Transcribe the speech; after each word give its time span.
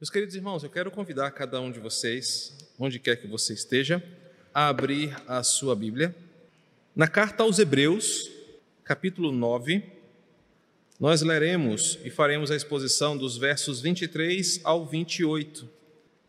Meus 0.00 0.10
queridos 0.10 0.36
irmãos, 0.36 0.62
eu 0.62 0.70
quero 0.70 0.92
convidar 0.92 1.28
cada 1.32 1.60
um 1.60 1.72
de 1.72 1.80
vocês, 1.80 2.56
onde 2.78 3.00
quer 3.00 3.16
que 3.16 3.26
você 3.26 3.52
esteja, 3.52 4.00
a 4.54 4.68
abrir 4.68 5.12
a 5.26 5.42
sua 5.42 5.74
Bíblia. 5.74 6.14
Na 6.94 7.08
carta 7.08 7.42
aos 7.42 7.58
Hebreus, 7.58 8.30
capítulo 8.84 9.32
9, 9.32 9.82
nós 11.00 11.20
leremos 11.22 11.98
e 12.04 12.10
faremos 12.10 12.52
a 12.52 12.54
exposição 12.54 13.18
dos 13.18 13.36
versos 13.36 13.80
23 13.80 14.60
ao 14.62 14.86
28. 14.86 15.68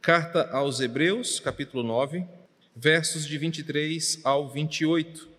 Carta 0.02 0.50
aos 0.50 0.80
Hebreus, 0.80 1.40
capítulo 1.40 1.84
9, 1.84 2.26
versos 2.76 3.24
de 3.24 3.38
23 3.38 4.22
ao 4.24 4.50
28. 4.50 5.30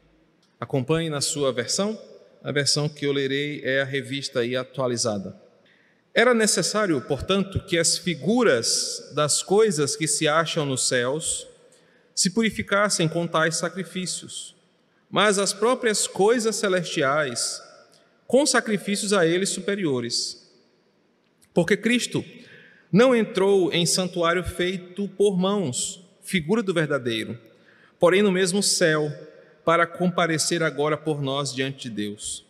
Acompanhe 0.60 1.10
na 1.10 1.20
sua 1.20 1.52
versão. 1.52 2.00
A 2.44 2.52
versão 2.52 2.88
que 2.88 3.04
eu 3.04 3.12
lerei 3.12 3.60
é 3.64 3.80
a 3.80 3.84
revista 3.84 4.44
e 4.44 4.54
atualizada. 4.54 5.49
Era 6.12 6.34
necessário, 6.34 7.00
portanto, 7.02 7.60
que 7.60 7.78
as 7.78 7.96
figuras 7.96 9.12
das 9.14 9.42
coisas 9.42 9.94
que 9.94 10.08
se 10.08 10.26
acham 10.26 10.66
nos 10.66 10.88
céus 10.88 11.46
se 12.14 12.30
purificassem 12.30 13.08
com 13.08 13.26
tais 13.26 13.56
sacrifícios, 13.56 14.54
mas 15.08 15.38
as 15.38 15.52
próprias 15.52 16.06
coisas 16.06 16.56
celestiais 16.56 17.62
com 18.26 18.44
sacrifícios 18.44 19.12
a 19.12 19.24
eles 19.24 19.50
superiores. 19.50 20.50
Porque 21.54 21.76
Cristo 21.76 22.24
não 22.92 23.14
entrou 23.14 23.72
em 23.72 23.86
santuário 23.86 24.42
feito 24.42 25.08
por 25.08 25.38
mãos, 25.38 26.04
figura 26.22 26.62
do 26.62 26.74
verdadeiro, 26.74 27.38
porém 27.98 28.20
no 28.20 28.32
mesmo 28.32 28.62
céu, 28.62 29.10
para 29.64 29.86
comparecer 29.86 30.62
agora 30.62 30.96
por 30.96 31.22
nós 31.22 31.54
diante 31.54 31.88
de 31.88 31.90
Deus 31.90 32.49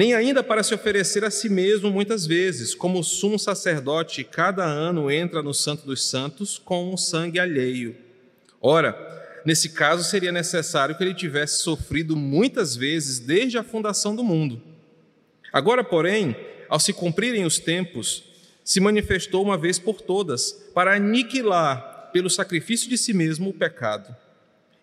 nem 0.00 0.14
ainda 0.14 0.42
para 0.42 0.62
se 0.62 0.72
oferecer 0.72 1.26
a 1.26 1.30
si 1.30 1.50
mesmo 1.50 1.90
muitas 1.90 2.24
vezes, 2.24 2.74
como 2.74 3.00
o 3.00 3.04
sumo 3.04 3.38
sacerdote 3.38 4.24
cada 4.24 4.64
ano 4.64 5.10
entra 5.10 5.42
no 5.42 5.52
Santo 5.52 5.84
dos 5.84 6.08
Santos 6.08 6.56
com 6.56 6.90
um 6.90 6.96
sangue 6.96 7.38
alheio. 7.38 7.94
Ora, 8.62 8.96
nesse 9.44 9.68
caso 9.68 10.02
seria 10.02 10.32
necessário 10.32 10.96
que 10.96 11.04
ele 11.04 11.12
tivesse 11.12 11.62
sofrido 11.62 12.16
muitas 12.16 12.74
vezes 12.74 13.18
desde 13.18 13.58
a 13.58 13.62
fundação 13.62 14.16
do 14.16 14.24
mundo. 14.24 14.62
Agora, 15.52 15.84
porém, 15.84 16.34
ao 16.66 16.80
se 16.80 16.94
cumprirem 16.94 17.44
os 17.44 17.58
tempos, 17.58 18.24
se 18.64 18.80
manifestou 18.80 19.42
uma 19.42 19.58
vez 19.58 19.78
por 19.78 20.00
todas 20.00 20.50
para 20.72 20.94
aniquilar 20.94 22.08
pelo 22.10 22.30
sacrifício 22.30 22.88
de 22.88 22.96
si 22.96 23.12
mesmo 23.12 23.50
o 23.50 23.52
pecado. 23.52 24.16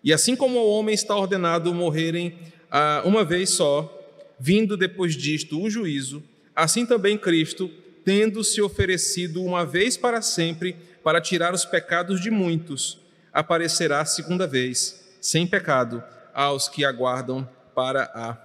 E 0.04 0.12
assim 0.12 0.36
como 0.36 0.60
o 0.60 0.70
homem 0.70 0.94
está 0.94 1.16
ordenado 1.16 1.74
morrerem 1.74 2.38
ah, 2.70 3.02
uma 3.04 3.24
vez 3.24 3.50
só, 3.50 3.97
vindo 4.38 4.76
depois 4.76 5.14
disto 5.14 5.60
o 5.60 5.70
juízo, 5.70 6.22
assim 6.54 6.86
também 6.86 7.18
Cristo, 7.18 7.70
tendo 8.04 8.42
se 8.42 8.60
oferecido 8.60 9.42
uma 9.42 9.66
vez 9.66 9.96
para 9.96 10.22
sempre 10.22 10.76
para 11.02 11.20
tirar 11.20 11.54
os 11.54 11.64
pecados 11.64 12.20
de 12.20 12.30
muitos, 12.30 12.98
aparecerá 13.32 14.04
segunda 14.04 14.46
vez, 14.46 15.08
sem 15.20 15.46
pecado, 15.46 16.02
aos 16.34 16.68
que 16.68 16.84
aguardam 16.84 17.48
para 17.74 18.04
a 18.14 18.36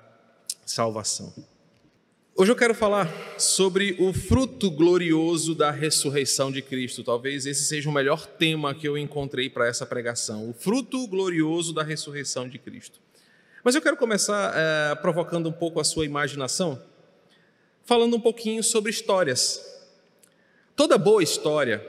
salvação. 0.66 1.34
Hoje 2.36 2.52
eu 2.52 2.56
quero 2.56 2.74
falar 2.74 3.08
sobre 3.38 3.96
o 4.00 4.12
fruto 4.12 4.72
glorioso 4.72 5.54
da 5.54 5.70
ressurreição 5.70 6.52
de 6.52 6.64
Cristo. 6.64 7.04
Talvez 7.04 7.46
esse 7.46 7.64
seja 7.64 7.88
o 7.88 7.94
melhor 7.94 8.26
tema 8.26 8.74
que 8.74 8.88
eu 8.88 8.98
encontrei 8.98 9.52
para 9.52 9.68
essa 9.68 9.86
pregação. 9.86 10.50
O 10.50 10.54
fruto 10.54 11.08
glorioso 11.08 11.74
da 11.74 11.84
ressurreição 11.84 12.50
de 12.50 12.58
Cristo. 12.58 13.00
Mas 13.64 13.76
eu 13.76 13.82
quero 13.82 13.96
começar 13.96 14.54
é, 14.54 14.96
provocando 14.96 15.48
um 15.48 15.52
pouco 15.52 15.80
a 15.80 15.86
sua 15.86 16.04
imaginação, 16.04 16.82
falando 17.86 18.18
um 18.18 18.20
pouquinho 18.20 18.62
sobre 18.62 18.92
histórias. 18.92 19.64
Toda 20.76 20.98
boa 20.98 21.24
história 21.24 21.82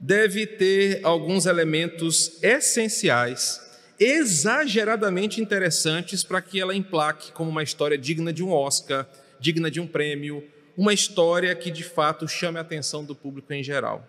deve 0.00 0.46
ter 0.46 1.00
alguns 1.02 1.44
elementos 1.44 2.42
essenciais, 2.42 3.60
exageradamente 4.00 5.38
interessantes 5.38 6.24
para 6.24 6.40
que 6.40 6.58
ela 6.58 6.74
emplaque 6.74 7.30
como 7.32 7.50
uma 7.50 7.62
história 7.62 7.98
digna 7.98 8.32
de 8.32 8.42
um 8.42 8.50
Oscar, 8.50 9.06
digna 9.38 9.70
de 9.70 9.80
um 9.80 9.86
prêmio, 9.86 10.42
uma 10.78 10.94
história 10.94 11.54
que 11.54 11.70
de 11.70 11.84
fato 11.84 12.26
chame 12.26 12.56
a 12.56 12.62
atenção 12.62 13.04
do 13.04 13.14
público 13.14 13.52
em 13.52 13.62
geral. 13.62 14.08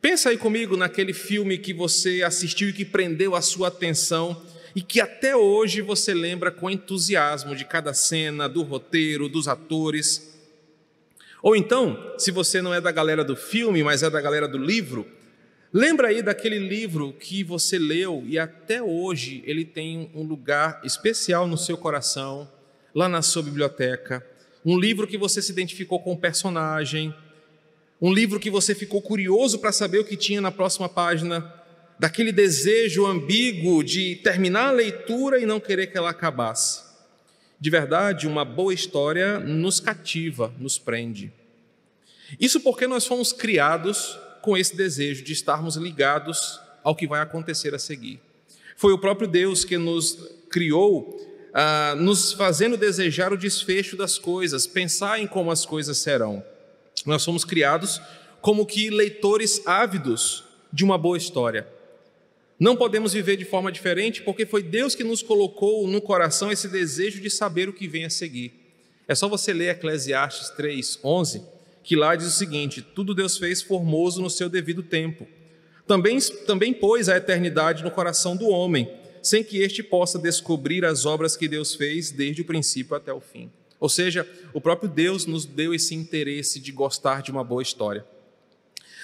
Pensa 0.00 0.30
aí 0.30 0.36
comigo 0.36 0.76
naquele 0.76 1.12
filme 1.12 1.58
que 1.58 1.72
você 1.72 2.24
assistiu 2.24 2.70
e 2.70 2.72
que 2.72 2.84
prendeu 2.84 3.36
a 3.36 3.40
sua 3.40 3.68
atenção 3.68 4.42
e 4.74 4.80
que 4.80 5.00
até 5.00 5.36
hoje 5.36 5.82
você 5.82 6.14
lembra 6.14 6.50
com 6.50 6.70
entusiasmo 6.70 7.54
de 7.54 7.64
cada 7.64 7.92
cena, 7.92 8.48
do 8.48 8.62
roteiro, 8.62 9.28
dos 9.28 9.48
atores. 9.48 10.32
Ou 11.42 11.54
então, 11.54 12.14
se 12.18 12.30
você 12.30 12.62
não 12.62 12.72
é 12.72 12.80
da 12.80 12.90
galera 12.90 13.24
do 13.24 13.36
filme, 13.36 13.82
mas 13.82 14.02
é 14.02 14.08
da 14.08 14.20
galera 14.20 14.48
do 14.48 14.58
livro, 14.58 15.06
lembra 15.72 16.08
aí 16.08 16.22
daquele 16.22 16.58
livro 16.58 17.12
que 17.12 17.44
você 17.44 17.78
leu 17.78 18.22
e 18.26 18.38
até 18.38 18.82
hoje 18.82 19.42
ele 19.44 19.64
tem 19.64 20.10
um 20.14 20.22
lugar 20.22 20.80
especial 20.84 21.46
no 21.46 21.58
seu 21.58 21.76
coração, 21.76 22.50
lá 22.94 23.08
na 23.08 23.20
sua 23.20 23.42
biblioteca. 23.42 24.26
Um 24.64 24.78
livro 24.78 25.06
que 25.06 25.18
você 25.18 25.42
se 25.42 25.52
identificou 25.52 26.00
com 26.00 26.12
o 26.12 26.18
personagem, 26.18 27.14
um 28.00 28.12
livro 28.12 28.40
que 28.40 28.50
você 28.50 28.74
ficou 28.74 29.02
curioso 29.02 29.58
para 29.58 29.72
saber 29.72 29.98
o 29.98 30.04
que 30.04 30.16
tinha 30.16 30.40
na 30.40 30.50
próxima 30.50 30.88
página 30.88 31.61
daquele 31.98 32.32
desejo 32.32 33.06
ambíguo 33.06 33.82
de 33.82 34.16
terminar 34.16 34.68
a 34.68 34.72
leitura 34.72 35.40
e 35.40 35.46
não 35.46 35.60
querer 35.60 35.88
que 35.88 35.96
ela 35.96 36.10
acabasse. 36.10 36.82
De 37.60 37.70
verdade, 37.70 38.26
uma 38.26 38.44
boa 38.44 38.74
história 38.74 39.38
nos 39.38 39.78
cativa, 39.78 40.52
nos 40.58 40.78
prende. 40.78 41.32
Isso 42.40 42.60
porque 42.60 42.86
nós 42.86 43.06
fomos 43.06 43.32
criados 43.32 44.18
com 44.40 44.56
esse 44.56 44.74
desejo 44.76 45.22
de 45.22 45.32
estarmos 45.32 45.76
ligados 45.76 46.60
ao 46.82 46.96
que 46.96 47.06
vai 47.06 47.20
acontecer 47.20 47.74
a 47.74 47.78
seguir. 47.78 48.20
Foi 48.76 48.92
o 48.92 48.98
próprio 48.98 49.28
Deus 49.28 49.64
que 49.64 49.78
nos 49.78 50.18
criou, 50.50 51.16
ah, 51.54 51.94
nos 51.96 52.32
fazendo 52.32 52.76
desejar 52.76 53.32
o 53.32 53.36
desfecho 53.36 53.96
das 53.96 54.18
coisas, 54.18 54.66
pensar 54.66 55.20
em 55.20 55.26
como 55.26 55.50
as 55.50 55.64
coisas 55.64 55.98
serão. 55.98 56.44
Nós 57.06 57.24
fomos 57.24 57.44
criados 57.44 58.00
como 58.40 58.66
que 58.66 58.90
leitores 58.90 59.64
ávidos 59.66 60.44
de 60.72 60.84
uma 60.84 60.98
boa 60.98 61.16
história. 61.16 61.66
Não 62.62 62.76
podemos 62.76 63.12
viver 63.12 63.36
de 63.36 63.44
forma 63.44 63.72
diferente 63.72 64.22
porque 64.22 64.46
foi 64.46 64.62
Deus 64.62 64.94
que 64.94 65.02
nos 65.02 65.20
colocou 65.20 65.88
no 65.88 66.00
coração 66.00 66.52
esse 66.52 66.68
desejo 66.68 67.20
de 67.20 67.28
saber 67.28 67.68
o 67.68 67.72
que 67.72 67.88
vem 67.88 68.04
a 68.04 68.08
seguir. 68.08 68.52
É 69.08 69.16
só 69.16 69.26
você 69.26 69.52
ler 69.52 69.70
Eclesiastes 69.70 70.50
3, 70.50 71.00
11, 71.02 71.42
que 71.82 71.96
lá 71.96 72.14
diz 72.14 72.28
o 72.28 72.30
seguinte: 72.30 72.80
Tudo 72.80 73.16
Deus 73.16 73.36
fez 73.36 73.60
formoso 73.60 74.22
no 74.22 74.30
seu 74.30 74.48
devido 74.48 74.80
tempo. 74.80 75.26
Também, 75.88 76.16
também 76.46 76.72
pôs 76.72 77.08
a 77.08 77.16
eternidade 77.16 77.82
no 77.82 77.90
coração 77.90 78.36
do 78.36 78.46
homem, 78.46 78.88
sem 79.20 79.42
que 79.42 79.58
este 79.58 79.82
possa 79.82 80.16
descobrir 80.16 80.84
as 80.84 81.04
obras 81.04 81.36
que 81.36 81.48
Deus 81.48 81.74
fez 81.74 82.12
desde 82.12 82.42
o 82.42 82.44
princípio 82.44 82.94
até 82.94 83.12
o 83.12 83.20
fim. 83.20 83.50
Ou 83.80 83.88
seja, 83.88 84.24
o 84.54 84.60
próprio 84.60 84.88
Deus 84.88 85.26
nos 85.26 85.44
deu 85.44 85.74
esse 85.74 85.96
interesse 85.96 86.60
de 86.60 86.70
gostar 86.70 87.22
de 87.22 87.32
uma 87.32 87.42
boa 87.42 87.60
história. 87.60 88.06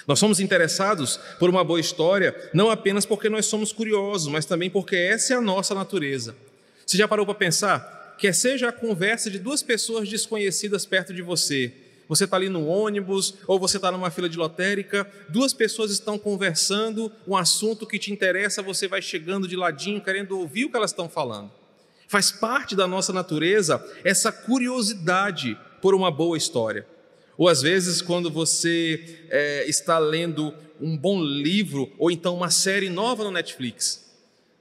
Nós 0.07 0.19
somos 0.19 0.39
interessados 0.39 1.19
por 1.37 1.49
uma 1.49 1.63
boa 1.63 1.79
história 1.79 2.35
não 2.53 2.69
apenas 2.69 3.05
porque 3.05 3.29
nós 3.29 3.45
somos 3.45 3.71
curiosos, 3.71 4.31
mas 4.31 4.45
também 4.45 4.69
porque 4.69 4.95
essa 4.95 5.33
é 5.33 5.37
a 5.37 5.41
nossa 5.41 5.75
natureza. 5.75 6.35
Você 6.85 6.97
já 6.97 7.07
parou 7.07 7.25
para 7.25 7.35
pensar? 7.35 8.15
Quer 8.17 8.33
seja 8.33 8.69
a 8.69 8.71
conversa 8.71 9.29
de 9.29 9.39
duas 9.39 9.63
pessoas 9.63 10.09
desconhecidas 10.09 10.85
perto 10.85 11.13
de 11.13 11.21
você, 11.21 11.71
você 12.09 12.23
está 12.23 12.37
ali 12.37 12.49
no 12.49 12.65
ônibus 12.65 13.35
ou 13.45 13.59
você 13.59 13.77
está 13.77 13.91
numa 13.91 14.09
fila 14.09 14.27
de 14.27 14.35
lotérica, 14.35 15.07
duas 15.29 15.53
pessoas 15.53 15.91
estão 15.91 16.17
conversando, 16.17 17.11
um 17.27 17.37
assunto 17.37 17.85
que 17.85 17.99
te 17.99 18.11
interessa, 18.11 18.63
você 18.63 18.87
vai 18.87 18.99
chegando 18.99 19.47
de 19.47 19.55
ladinho 19.55 20.01
querendo 20.01 20.39
ouvir 20.39 20.65
o 20.65 20.71
que 20.71 20.75
elas 20.75 20.89
estão 20.89 21.07
falando. 21.07 21.51
Faz 22.07 22.31
parte 22.31 22.75
da 22.75 22.87
nossa 22.87 23.13
natureza 23.13 23.85
essa 24.03 24.31
curiosidade 24.31 25.55
por 25.79 25.93
uma 25.93 26.09
boa 26.09 26.35
história. 26.35 26.83
Ou 27.39 27.47
às 27.47 27.61
vezes, 27.61 28.01
quando 28.01 28.29
você 28.29 29.21
é, 29.29 29.63
está 29.65 29.97
lendo 29.97 30.53
um 30.81 30.97
bom 30.97 31.23
livro, 31.23 31.89
ou 31.97 32.11
então 32.11 32.35
uma 32.35 32.49
série 32.49 32.89
nova 32.89 33.23
no 33.23 33.31
Netflix. 33.31 34.05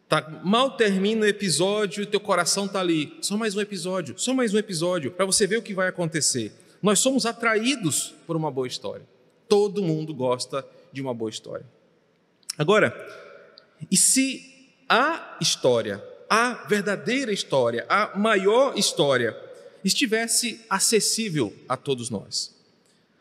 Tá, 0.08 0.40
mal 0.44 0.76
termina 0.76 1.26
o 1.26 1.28
episódio 1.28 2.04
e 2.04 2.06
teu 2.06 2.20
coração 2.20 2.66
está 2.66 2.78
ali. 2.78 3.19
Só 3.20 3.36
mais 3.36 3.56
um 3.56 3.60
episódio, 3.60 4.14
só 4.16 4.32
mais 4.32 4.54
um 4.54 4.58
episódio, 4.58 5.10
para 5.10 5.26
você 5.26 5.44
ver 5.44 5.56
o 5.56 5.62
que 5.62 5.75
vai 5.75 5.88
acontecer. 5.88 6.52
Nós 6.80 7.00
somos 7.00 7.26
atraídos 7.26 8.14
por 8.28 8.36
uma 8.36 8.48
boa 8.48 8.69
história. 8.69 9.04
Todo 9.48 9.82
mundo 9.82 10.14
gosta 10.14 10.64
de 10.92 11.02
uma 11.02 11.12
boa 11.12 11.31
história. 11.31 11.66
Agora, 12.56 12.94
e 13.90 13.96
se 13.96 14.70
a 14.88 15.36
história, 15.40 16.00
a 16.31 16.64
verdadeira 16.69 17.32
história, 17.32 17.84
a 17.88 18.16
maior 18.16 18.78
história, 18.78 19.36
estivesse 19.84 20.64
acessível 20.70 21.52
a 21.69 21.76
todos 21.76 22.08
nós? 22.08 22.56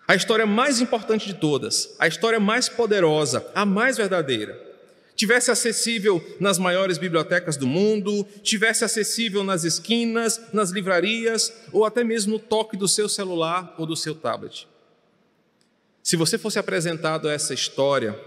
A 0.07 0.15
história 0.15 0.45
mais 0.45 0.80
importante 0.80 1.27
de 1.27 1.33
todas, 1.33 1.94
a 2.00 2.07
história 2.07 2.39
mais 2.39 2.69
poderosa, 2.69 3.45
a 3.54 3.65
mais 3.65 3.98
verdadeira, 3.98 4.57
tivesse 5.18 5.51
acessível 5.51 6.24
nas 6.39 6.57
maiores 6.57 6.98
bibliotecas 6.98 7.57
do 7.57 7.68
mundo, 7.68 8.25
tivesse 8.42 8.86
acessível 8.86 9.44
nas 9.44 9.65
esquinas, 9.65 10.39
nas 10.54 10.69
livrarias 10.69 11.51
ou 11.74 11.83
até 11.83 12.06
mesmo 12.06 12.33
no 12.33 12.39
toque 12.39 12.77
do 12.77 12.88
seu 12.88 13.09
celular 13.09 13.75
ou 13.77 13.86
do 13.86 13.98
seu 13.98 14.15
tablet. 14.15 14.65
Se 16.01 16.15
você 16.15 16.38
fosse 16.38 16.57
apresentado 16.57 17.27
a 17.27 17.33
essa 17.33 17.53
história 17.53 18.18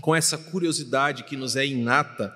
com 0.00 0.16
essa 0.16 0.38
curiosidade 0.38 1.24
que 1.24 1.36
nos 1.36 1.56
é 1.56 1.66
inata, 1.66 2.34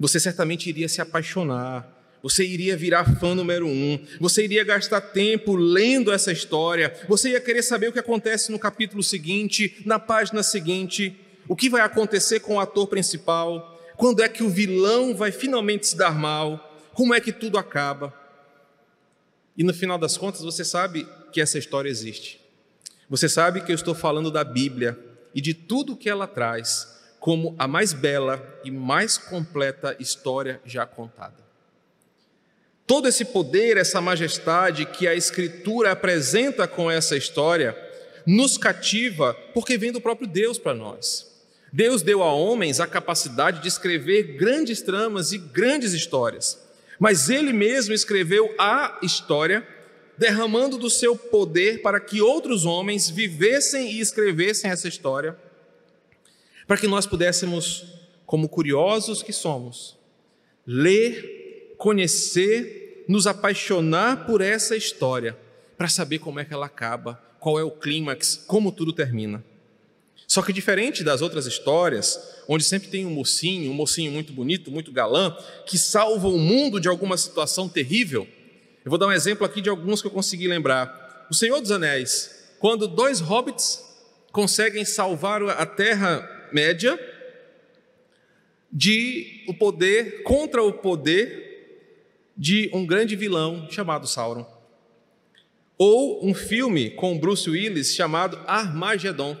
você 0.00 0.18
certamente 0.18 0.68
iria 0.68 0.88
se 0.88 1.00
apaixonar, 1.00 1.86
você 2.24 2.42
iria 2.42 2.74
virar 2.74 3.04
fã 3.20 3.34
número 3.34 3.66
um, 3.68 4.02
você 4.18 4.44
iria 4.44 4.64
gastar 4.64 5.02
tempo 5.02 5.54
lendo 5.54 6.10
essa 6.10 6.32
história, 6.32 6.98
você 7.06 7.32
ia 7.32 7.40
querer 7.40 7.62
saber 7.62 7.88
o 7.88 7.92
que 7.92 7.98
acontece 7.98 8.50
no 8.50 8.58
capítulo 8.58 9.02
seguinte, 9.02 9.82
na 9.84 9.98
página 9.98 10.42
seguinte, 10.42 11.14
o 11.46 11.54
que 11.54 11.68
vai 11.68 11.82
acontecer 11.82 12.40
com 12.40 12.54
o 12.54 12.60
ator 12.60 12.86
principal, 12.86 13.78
quando 13.98 14.22
é 14.22 14.28
que 14.30 14.42
o 14.42 14.48
vilão 14.48 15.14
vai 15.14 15.30
finalmente 15.32 15.86
se 15.86 15.98
dar 15.98 16.18
mal, 16.18 16.80
como 16.94 17.12
é 17.12 17.20
que 17.20 17.30
tudo 17.30 17.58
acaba. 17.58 18.10
E 19.54 19.62
no 19.62 19.74
final 19.74 19.98
das 19.98 20.16
contas, 20.16 20.40
você 20.40 20.64
sabe 20.64 21.06
que 21.30 21.42
essa 21.42 21.58
história 21.58 21.90
existe. 21.90 22.40
Você 23.10 23.28
sabe 23.28 23.60
que 23.60 23.70
eu 23.70 23.76
estou 23.76 23.94
falando 23.94 24.30
da 24.30 24.42
Bíblia 24.42 24.98
e 25.34 25.42
de 25.42 25.52
tudo 25.52 25.94
que 25.94 26.08
ela 26.08 26.26
traz 26.26 26.88
como 27.20 27.54
a 27.58 27.68
mais 27.68 27.92
bela 27.92 28.42
e 28.64 28.70
mais 28.70 29.18
completa 29.18 29.94
história 30.00 30.58
já 30.64 30.86
contada. 30.86 31.43
Todo 32.86 33.08
esse 33.08 33.24
poder, 33.24 33.76
essa 33.76 34.00
majestade 34.00 34.84
que 34.84 35.08
a 35.08 35.14
Escritura 35.14 35.92
apresenta 35.92 36.68
com 36.68 36.90
essa 36.90 37.16
história, 37.16 37.76
nos 38.26 38.58
cativa 38.58 39.34
porque 39.54 39.78
vem 39.78 39.90
do 39.92 40.00
próprio 40.00 40.28
Deus 40.28 40.58
para 40.58 40.74
nós. 40.74 41.32
Deus 41.72 42.02
deu 42.02 42.22
a 42.22 42.32
homens 42.32 42.80
a 42.80 42.86
capacidade 42.86 43.60
de 43.60 43.68
escrever 43.68 44.36
grandes 44.36 44.82
tramas 44.82 45.32
e 45.32 45.38
grandes 45.38 45.92
histórias, 45.92 46.62
mas 47.00 47.28
Ele 47.28 47.52
mesmo 47.52 47.94
escreveu 47.94 48.54
a 48.58 48.98
história 49.02 49.66
derramando 50.16 50.78
do 50.78 50.88
seu 50.88 51.16
poder 51.16 51.82
para 51.82 51.98
que 51.98 52.20
outros 52.20 52.64
homens 52.64 53.10
vivessem 53.10 53.92
e 53.92 54.00
escrevessem 54.00 54.70
essa 54.70 54.86
história, 54.86 55.36
para 56.66 56.76
que 56.76 56.86
nós 56.86 57.06
pudéssemos, 57.06 57.84
como 58.24 58.48
curiosos 58.48 59.22
que 59.22 59.32
somos, 59.32 59.98
ler, 60.66 61.43
conhecer, 61.84 63.04
nos 63.06 63.26
apaixonar 63.26 64.24
por 64.24 64.40
essa 64.40 64.74
história, 64.74 65.36
para 65.76 65.86
saber 65.86 66.18
como 66.18 66.40
é 66.40 66.44
que 66.46 66.54
ela 66.54 66.64
acaba, 66.64 67.22
qual 67.38 67.60
é 67.60 67.62
o 67.62 67.70
clímax, 67.70 68.42
como 68.46 68.72
tudo 68.72 68.90
termina. 68.90 69.44
Só 70.26 70.40
que 70.40 70.50
diferente 70.50 71.04
das 71.04 71.20
outras 71.20 71.44
histórias, 71.44 72.18
onde 72.48 72.64
sempre 72.64 72.88
tem 72.88 73.04
um 73.04 73.10
mocinho, 73.10 73.70
um 73.70 73.74
mocinho 73.74 74.10
muito 74.10 74.32
bonito, 74.32 74.70
muito 74.70 74.90
galã, 74.90 75.36
que 75.66 75.76
salva 75.76 76.26
o 76.26 76.38
mundo 76.38 76.80
de 76.80 76.88
alguma 76.88 77.18
situação 77.18 77.68
terrível, 77.68 78.26
eu 78.82 78.88
vou 78.88 78.98
dar 78.98 79.08
um 79.08 79.12
exemplo 79.12 79.44
aqui 79.44 79.60
de 79.60 79.68
alguns 79.68 80.00
que 80.00 80.06
eu 80.06 80.10
consegui 80.10 80.48
lembrar. 80.48 81.26
O 81.30 81.34
Senhor 81.34 81.60
dos 81.60 81.70
Anéis, 81.70 82.54
quando 82.58 82.88
dois 82.88 83.20
hobbits 83.20 83.84
conseguem 84.32 84.86
salvar 84.86 85.42
a 85.42 85.66
Terra-média 85.66 86.98
de 88.72 89.44
o 89.46 89.52
poder 89.52 90.22
contra 90.22 90.62
o 90.62 90.72
poder 90.72 91.43
de 92.36 92.70
um 92.72 92.86
grande 92.86 93.14
vilão 93.16 93.68
chamado 93.70 94.06
Sauron. 94.06 94.46
Ou 95.76 96.24
um 96.24 96.34
filme 96.34 96.90
com 96.90 97.18
Bruce 97.18 97.48
Willis 97.48 97.94
chamado 97.94 98.38
Armagedon. 98.46 99.36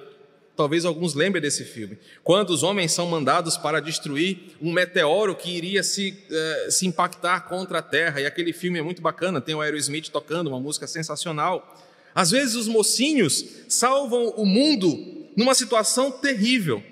Talvez 0.56 0.84
alguns 0.84 1.14
lembrem 1.14 1.42
desse 1.42 1.64
filme. 1.64 1.98
Quando 2.22 2.50
os 2.50 2.62
homens 2.62 2.92
são 2.92 3.06
mandados 3.08 3.56
para 3.56 3.80
destruir 3.80 4.56
um 4.60 4.72
meteoro 4.72 5.34
que 5.34 5.50
iria 5.50 5.82
se, 5.82 6.16
uh, 6.30 6.70
se 6.70 6.86
impactar 6.86 7.48
contra 7.48 7.78
a 7.78 7.82
Terra, 7.82 8.20
e 8.20 8.26
aquele 8.26 8.52
filme 8.52 8.78
é 8.78 8.82
muito 8.82 9.02
bacana, 9.02 9.40
tem 9.40 9.54
o 9.54 9.60
Aerosmith 9.60 10.10
tocando, 10.10 10.48
uma 10.48 10.60
música 10.60 10.86
sensacional. 10.86 11.82
Às 12.14 12.30
vezes 12.30 12.54
os 12.54 12.68
mocinhos 12.68 13.44
salvam 13.68 14.28
o 14.36 14.46
mundo 14.46 15.26
numa 15.36 15.54
situação 15.54 16.12
terrível. 16.12 16.82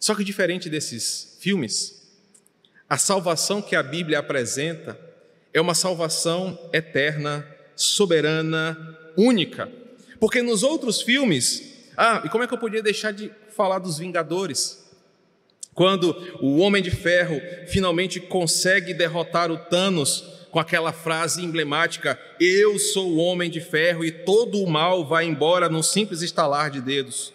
Só 0.00 0.14
que 0.14 0.24
diferente 0.24 0.68
desses 0.68 1.36
filmes, 1.40 2.02
a 2.88 2.98
salvação 2.98 3.62
que 3.62 3.76
a 3.76 3.82
Bíblia 3.82 4.18
apresenta 4.18 4.98
é 5.54 5.60
uma 5.60 5.74
salvação 5.74 6.58
eterna, 6.72 7.46
soberana, 7.76 8.76
única. 9.16 9.70
Porque 10.18 10.42
nos 10.42 10.64
outros 10.64 11.00
filmes, 11.00 11.86
ah, 11.96 12.20
e 12.24 12.28
como 12.28 12.42
é 12.42 12.48
que 12.48 12.52
eu 12.52 12.58
podia 12.58 12.82
deixar 12.82 13.12
de 13.12 13.30
falar 13.56 13.78
dos 13.78 13.96
Vingadores? 13.96 14.84
Quando 15.72 16.10
o 16.40 16.58
Homem 16.58 16.82
de 16.82 16.90
Ferro 16.90 17.40
finalmente 17.68 18.18
consegue 18.18 18.92
derrotar 18.92 19.50
o 19.50 19.56
Thanos 19.56 20.24
com 20.50 20.58
aquela 20.58 20.92
frase 20.92 21.42
emblemática: 21.42 22.18
Eu 22.40 22.78
sou 22.78 23.12
o 23.12 23.16
Homem 23.16 23.50
de 23.50 23.60
Ferro 23.60 24.04
e 24.04 24.10
todo 24.10 24.60
o 24.60 24.68
mal 24.68 25.04
vai 25.04 25.24
embora 25.24 25.68
num 25.68 25.82
simples 25.82 26.22
estalar 26.22 26.70
de 26.70 26.80
dedos. 26.80 27.32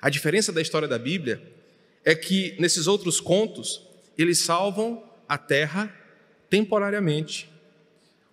A 0.00 0.08
diferença 0.08 0.52
da 0.52 0.62
história 0.62 0.88
da 0.88 0.98
Bíblia 0.98 1.42
é 2.04 2.14
que 2.14 2.54
nesses 2.58 2.86
outros 2.86 3.20
contos 3.20 3.82
eles 4.16 4.38
salvam 4.38 5.02
a 5.28 5.36
terra 5.36 5.92
temporariamente. 6.50 7.50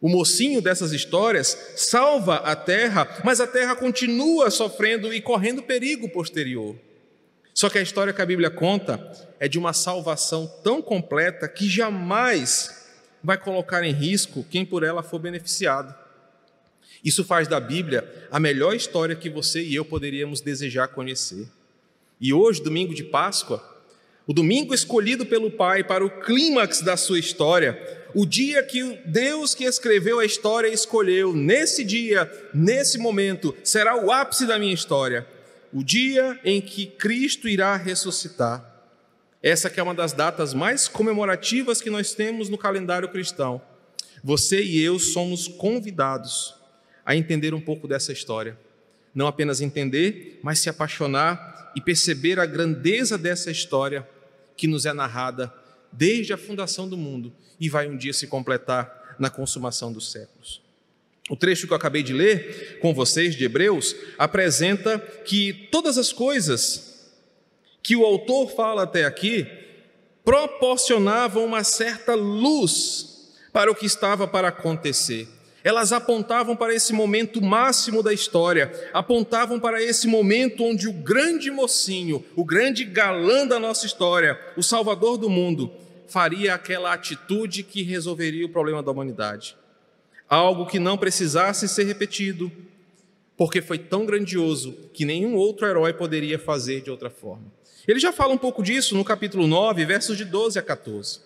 O 0.02 0.10
mocinho 0.10 0.62
dessas 0.62 0.92
histórias 0.92 1.74
salva 1.76 2.36
a 2.36 2.56
terra, 2.56 3.08
mas 3.24 3.40
a 3.40 3.48
terra 3.48 3.76
continua 3.76 4.52
sofrendo 4.52 5.14
e 5.14 5.22
correndo 5.22 5.64
perigo 5.64 6.10
posterior. 6.10 6.76
Só 7.54 7.70
que 7.70 7.78
a 7.78 7.82
história 7.82 8.12
que 8.12 8.22
a 8.22 8.26
Bíblia 8.26 8.50
conta 8.50 9.00
é 9.40 9.48
de 9.48 9.58
uma 9.58 9.72
salvação 9.72 10.46
tão 10.64 10.82
completa 10.82 11.48
que 11.48 11.70
jamais 11.70 12.86
vai 13.24 13.38
colocar 13.38 13.84
em 13.84 13.94
risco 13.94 14.46
quem 14.52 14.66
por 14.66 14.84
ela 14.84 15.02
for 15.02 15.20
beneficiado. 15.20 15.96
Isso 17.04 17.24
faz 17.24 17.48
da 17.48 17.60
Bíblia 17.60 18.28
a 18.30 18.40
melhor 18.40 18.76
história 18.76 19.16
que 19.16 19.30
você 19.30 19.64
e 19.64 19.74
eu 19.74 19.86
poderíamos 19.86 20.42
desejar 20.42 20.90
conhecer. 20.90 21.48
E 22.20 22.34
hoje, 22.34 22.62
domingo 22.62 22.94
de 22.94 23.04
Páscoa, 23.04 23.64
o 24.28 24.34
domingo 24.34 24.74
escolhido 24.74 25.26
pelo 25.26 25.52
Pai 25.52 25.84
para 25.84 26.04
o 26.04 26.10
clímax 26.10 26.82
da 26.82 26.98
sua 26.98 27.20
história, 27.20 28.05
o 28.16 28.26
dia 28.26 28.64
que 28.64 28.82
Deus 29.06 29.54
que 29.54 29.66
escreveu 29.66 30.20
a 30.20 30.26
história 30.26 30.70
escolheu, 30.70 31.36
nesse 31.36 31.84
dia, 31.84 32.32
nesse 32.54 32.98
momento, 32.98 33.54
será 33.62 34.02
o 34.02 34.10
ápice 34.10 34.48
da 34.48 34.58
minha 34.58 34.74
história. 34.74 35.28
O 35.74 35.84
dia 35.84 36.40
em 36.46 36.62
que 36.62 36.86
Cristo 36.86 37.50
irá 37.50 37.76
ressuscitar. 37.76 38.74
Essa 39.44 39.70
que 39.70 39.82
é 39.82 39.84
uma 39.84 39.94
das 39.94 40.14
datas 40.14 40.54
mais 40.54 40.88
comemorativas 40.88 41.82
que 41.82 41.90
nós 41.90 42.14
temos 42.14 42.48
no 42.48 42.58
calendário 42.58 43.10
cristão. 43.10 43.62
Você 44.24 44.64
e 44.64 44.82
eu 44.82 44.98
somos 44.98 45.50
convidados 45.50 46.56
a 47.06 47.18
entender 47.18 47.54
um 47.54 47.60
pouco 47.60 47.86
dessa 47.86 48.14
história. 48.14 48.58
Não 49.14 49.28
apenas 49.28 49.60
entender, 49.60 50.40
mas 50.42 50.60
se 50.60 50.70
apaixonar 50.70 51.74
e 51.76 51.82
perceber 51.82 52.40
a 52.40 52.46
grandeza 52.46 53.18
dessa 53.18 53.52
história 53.52 54.08
que 54.56 54.68
nos 54.68 54.86
é 54.86 54.94
narrada 54.94 55.54
desde 55.98 56.34
a 56.34 56.38
fundação 56.38 56.88
do 56.88 56.98
mundo 56.98 57.34
e 57.60 57.70
vai 57.70 57.88
um 57.88 57.98
dia 57.98 58.14
se 58.14 58.28
completar 58.28 59.16
na 59.20 59.30
consumação 59.30 59.92
dos 59.92 60.12
séculos. 60.12 60.62
O 61.30 61.36
trecho 61.36 61.66
que 61.66 61.74
eu 61.74 61.78
acabei 61.78 62.04
de 62.04 62.14
ler 62.14 62.80
com 62.80 62.94
vocês, 62.94 63.36
de 63.36 63.46
Hebreus, 63.46 63.96
apresenta 64.18 65.00
que 65.00 65.68
todas 65.72 65.98
as 65.98 66.14
coisas 66.14 67.12
que 67.82 67.96
o 67.96 68.06
autor 68.06 68.50
fala 68.56 68.84
até 68.84 69.06
aqui 69.06 69.48
proporcionavam 70.24 71.46
uma 71.46 71.64
certa 71.64 72.14
luz 72.14 73.32
para 73.52 73.72
o 73.72 73.76
que 73.76 73.86
estava 73.86 74.28
para 74.28 74.50
acontecer. 74.50 75.28
Elas 75.64 75.92
apontavam 75.92 76.56
para 76.56 76.76
esse 76.76 76.94
momento 76.94 77.42
máximo 77.42 78.04
da 78.04 78.14
história, 78.14 78.72
apontavam 78.94 79.60
para 79.60 79.82
esse 79.82 80.08
momento 80.08 80.64
onde 80.64 80.88
o 80.88 80.94
grande 80.94 81.50
mocinho, 81.50 82.24
o 82.36 82.46
grande 82.46 82.84
galã 82.84 83.48
da 83.48 83.60
nossa 83.60 83.88
história, 83.88 84.40
o 84.56 84.62
Salvador 84.62 85.18
do 85.18 85.28
mundo, 85.28 85.72
faria 86.08 86.54
aquela 86.54 86.94
atitude 86.94 87.64
que 87.64 87.84
resolveria 87.84 88.46
o 88.46 88.50
problema 88.50 88.82
da 88.82 88.92
humanidade. 88.92 89.56
Algo 90.28 90.66
que 90.66 90.80
não 90.80 90.98
precisasse 90.98 91.68
ser 91.68 91.84
repetido, 91.84 92.52
porque 93.38 93.62
foi 93.62 93.78
tão 93.78 94.06
grandioso 94.06 94.74
que 94.94 95.06
nenhum 95.06 95.36
outro 95.36 95.68
herói 95.68 95.94
poderia 95.94 96.40
fazer 96.40 96.82
de 96.82 96.90
outra 96.90 97.10
forma. 97.10 97.52
Ele 97.88 98.00
já 98.00 98.12
fala 98.12 98.34
um 98.34 98.38
pouco 98.38 98.64
disso 98.64 98.96
no 98.96 99.04
capítulo 99.04 99.46
9, 99.46 99.86
versos 99.86 100.18
de 100.18 100.26
12 100.26 100.58
a 100.58 100.62
14. 100.62 101.20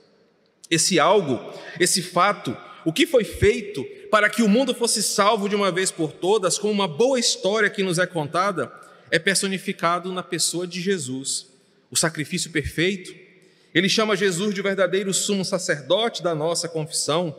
Esse 0.69 0.99
algo, 0.99 1.39
esse 1.79 2.01
fato, 2.01 2.55
o 2.85 2.91
que 2.91 3.07
foi 3.07 3.23
feito 3.23 3.85
para 4.11 4.29
que 4.29 4.41
o 4.41 4.49
mundo 4.49 4.73
fosse 4.73 5.01
salvo 5.01 5.47
de 5.47 5.55
uma 5.55 5.71
vez 5.71 5.91
por 5.91 6.11
todas, 6.11 6.57
com 6.57 6.71
uma 6.71 6.87
boa 6.87 7.19
história 7.19 7.69
que 7.69 7.83
nos 7.83 7.97
é 7.97 8.05
contada, 8.05 8.71
é 9.11 9.17
personificado 9.17 10.11
na 10.11 10.23
pessoa 10.23 10.67
de 10.67 10.81
Jesus, 10.81 11.47
o 11.89 11.95
sacrifício 11.95 12.51
perfeito, 12.51 13.28
ele 13.73 13.87
chama 13.87 14.15
Jesus 14.15 14.53
de 14.53 14.61
verdadeiro 14.61 15.13
sumo 15.13 15.45
sacerdote 15.45 16.23
da 16.23 16.33
nossa 16.33 16.67
confissão. 16.67 17.35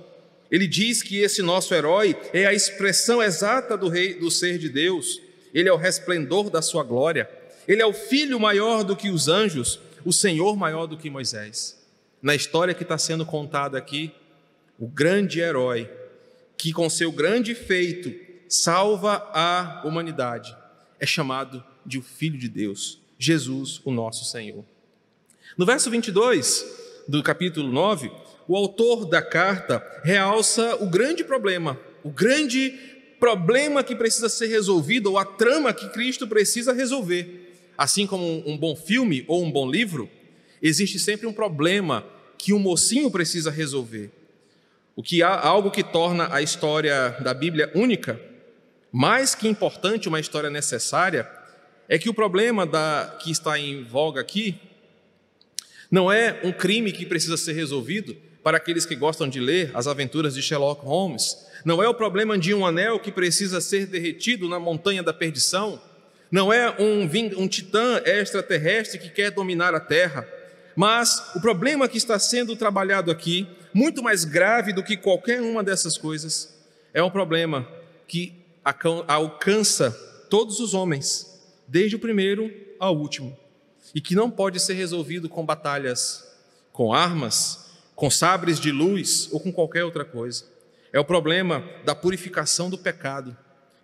Ele 0.50 0.66
diz 0.66 1.02
que 1.02 1.18
esse 1.18 1.42
nosso 1.42 1.74
herói 1.74 2.16
é 2.32 2.46
a 2.46 2.54
expressão 2.54 3.22
exata 3.22 3.76
do 3.76 3.88
rei 3.88 4.14
do 4.14 4.30
ser 4.30 4.58
de 4.58 4.68
Deus. 4.68 5.20
Ele 5.52 5.68
é 5.68 5.72
o 5.72 5.76
resplendor 5.76 6.50
da 6.50 6.62
sua 6.62 6.84
glória. 6.84 7.28
Ele 7.66 7.82
é 7.82 7.86
o 7.86 7.92
filho 7.92 8.38
maior 8.38 8.84
do 8.84 8.96
que 8.96 9.10
os 9.10 9.28
anjos, 9.28 9.80
o 10.04 10.12
Senhor 10.12 10.56
maior 10.56 10.86
do 10.86 10.96
que 10.96 11.10
Moisés. 11.10 11.78
Na 12.22 12.34
história 12.34 12.74
que 12.74 12.82
está 12.82 12.98
sendo 12.98 13.24
contada 13.26 13.76
aqui, 13.78 14.12
o 14.78 14.86
grande 14.86 15.40
herói 15.40 15.90
que 16.56 16.72
com 16.72 16.90
seu 16.90 17.10
grande 17.10 17.54
feito 17.54 18.14
salva 18.48 19.30
a 19.32 19.82
humanidade 19.84 20.54
é 20.98 21.06
chamado 21.06 21.64
de 21.86 21.98
o 21.98 22.02
Filho 22.02 22.38
de 22.38 22.48
Deus, 22.48 23.00
Jesus, 23.18 23.80
o 23.84 23.90
nosso 23.90 24.24
Senhor. 24.24 24.64
No 25.56 25.66
verso 25.66 25.90
22 25.90 26.64
do 27.08 27.22
capítulo 27.22 27.72
9, 27.72 28.10
o 28.46 28.56
autor 28.56 29.04
da 29.04 29.20
carta 29.20 29.84
realça 30.04 30.76
o 30.76 30.86
grande 30.86 31.24
problema, 31.24 31.78
o 32.04 32.10
grande 32.10 32.70
problema 33.18 33.82
que 33.82 33.96
precisa 33.96 34.28
ser 34.28 34.46
resolvido, 34.46 35.10
ou 35.10 35.18
a 35.18 35.24
trama 35.24 35.74
que 35.74 35.88
Cristo 35.88 36.26
precisa 36.26 36.72
resolver. 36.72 37.52
Assim 37.76 38.06
como 38.06 38.48
um 38.48 38.56
bom 38.56 38.76
filme 38.76 39.24
ou 39.26 39.42
um 39.42 39.50
bom 39.50 39.68
livro, 39.68 40.08
existe 40.62 40.98
sempre 40.98 41.26
um 41.26 41.32
problema 41.32 42.04
que 42.38 42.52
o 42.52 42.58
mocinho 42.58 43.10
precisa 43.10 43.50
resolver. 43.50 44.10
O 44.94 45.02
que 45.02 45.22
há 45.22 45.38
algo 45.38 45.70
que 45.70 45.82
torna 45.82 46.32
a 46.32 46.40
história 46.40 47.10
da 47.20 47.34
Bíblia 47.34 47.70
única, 47.74 48.20
mais 48.92 49.34
que 49.34 49.48
importante, 49.48 50.08
uma 50.08 50.20
história 50.20 50.48
necessária, 50.48 51.28
é 51.88 51.98
que 51.98 52.08
o 52.08 52.14
problema 52.14 52.64
da, 52.64 53.18
que 53.20 53.32
está 53.32 53.58
em 53.58 53.82
voga 53.82 54.20
aqui 54.20 54.69
não 55.90 56.10
é 56.10 56.40
um 56.44 56.52
crime 56.52 56.92
que 56.92 57.04
precisa 57.04 57.36
ser 57.36 57.52
resolvido 57.52 58.16
para 58.42 58.56
aqueles 58.56 58.86
que 58.86 58.94
gostam 58.94 59.28
de 59.28 59.40
ler 59.40 59.70
as 59.74 59.86
aventuras 59.86 60.34
de 60.34 60.42
Sherlock 60.42 60.84
Holmes, 60.84 61.36
não 61.64 61.82
é 61.82 61.88
o 61.88 61.94
problema 61.94 62.38
de 62.38 62.54
um 62.54 62.64
anel 62.64 62.98
que 62.98 63.12
precisa 63.12 63.60
ser 63.60 63.86
derretido 63.86 64.48
na 64.48 64.58
montanha 64.58 65.02
da 65.02 65.12
perdição, 65.12 65.80
não 66.30 66.52
é 66.52 66.70
um, 66.78 67.02
um 67.36 67.48
titã 67.48 68.00
extraterrestre 68.04 68.98
que 68.98 69.10
quer 69.10 69.30
dominar 69.30 69.74
a 69.74 69.80
Terra, 69.80 70.26
mas 70.76 71.34
o 71.34 71.40
problema 71.40 71.88
que 71.88 71.98
está 71.98 72.18
sendo 72.18 72.56
trabalhado 72.56 73.10
aqui, 73.10 73.46
muito 73.74 74.02
mais 74.02 74.24
grave 74.24 74.72
do 74.72 74.82
que 74.82 74.96
qualquer 74.96 75.42
uma 75.42 75.62
dessas 75.62 75.98
coisas, 75.98 76.56
é 76.94 77.02
um 77.02 77.10
problema 77.10 77.68
que 78.06 78.32
alcança 79.08 79.90
todos 80.30 80.60
os 80.60 80.72
homens, 80.72 81.26
desde 81.66 81.96
o 81.96 81.98
primeiro 81.98 82.50
ao 82.78 82.96
último, 82.96 83.36
e 83.94 84.00
que 84.00 84.14
não 84.14 84.30
pode 84.30 84.60
ser 84.60 84.74
resolvido 84.74 85.28
com 85.28 85.44
batalhas, 85.44 86.26
com 86.72 86.92
armas, 86.92 87.70
com 87.94 88.10
sabres 88.10 88.58
de 88.58 88.70
luz 88.70 89.28
ou 89.32 89.40
com 89.40 89.52
qualquer 89.52 89.84
outra 89.84 90.04
coisa. 90.04 90.44
É 90.92 90.98
o 90.98 91.04
problema 91.04 91.64
da 91.84 91.94
purificação 91.94 92.70
do 92.70 92.78
pecado 92.78 93.36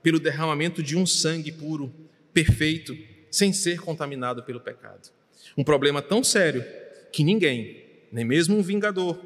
pelo 0.03 0.21
derramamento 0.21 0.83
de 0.83 0.97
um 0.97 1.05
sangue 1.05 1.53
puro, 1.53 1.93
perfeito, 2.33 2.97
sem 3.31 3.53
ser 3.53 3.81
contaminado 3.81 4.43
pelo 4.43 4.61
pecado. 4.61 5.11
Um 5.57 5.65
problema 5.65 6.01
tão 6.01 6.23
sério 6.23 6.65
que 7.13 7.25
ninguém, 7.25 7.85
nem 8.13 8.25
mesmo 8.25 8.57
um 8.57 8.63
vingador, 8.63 9.19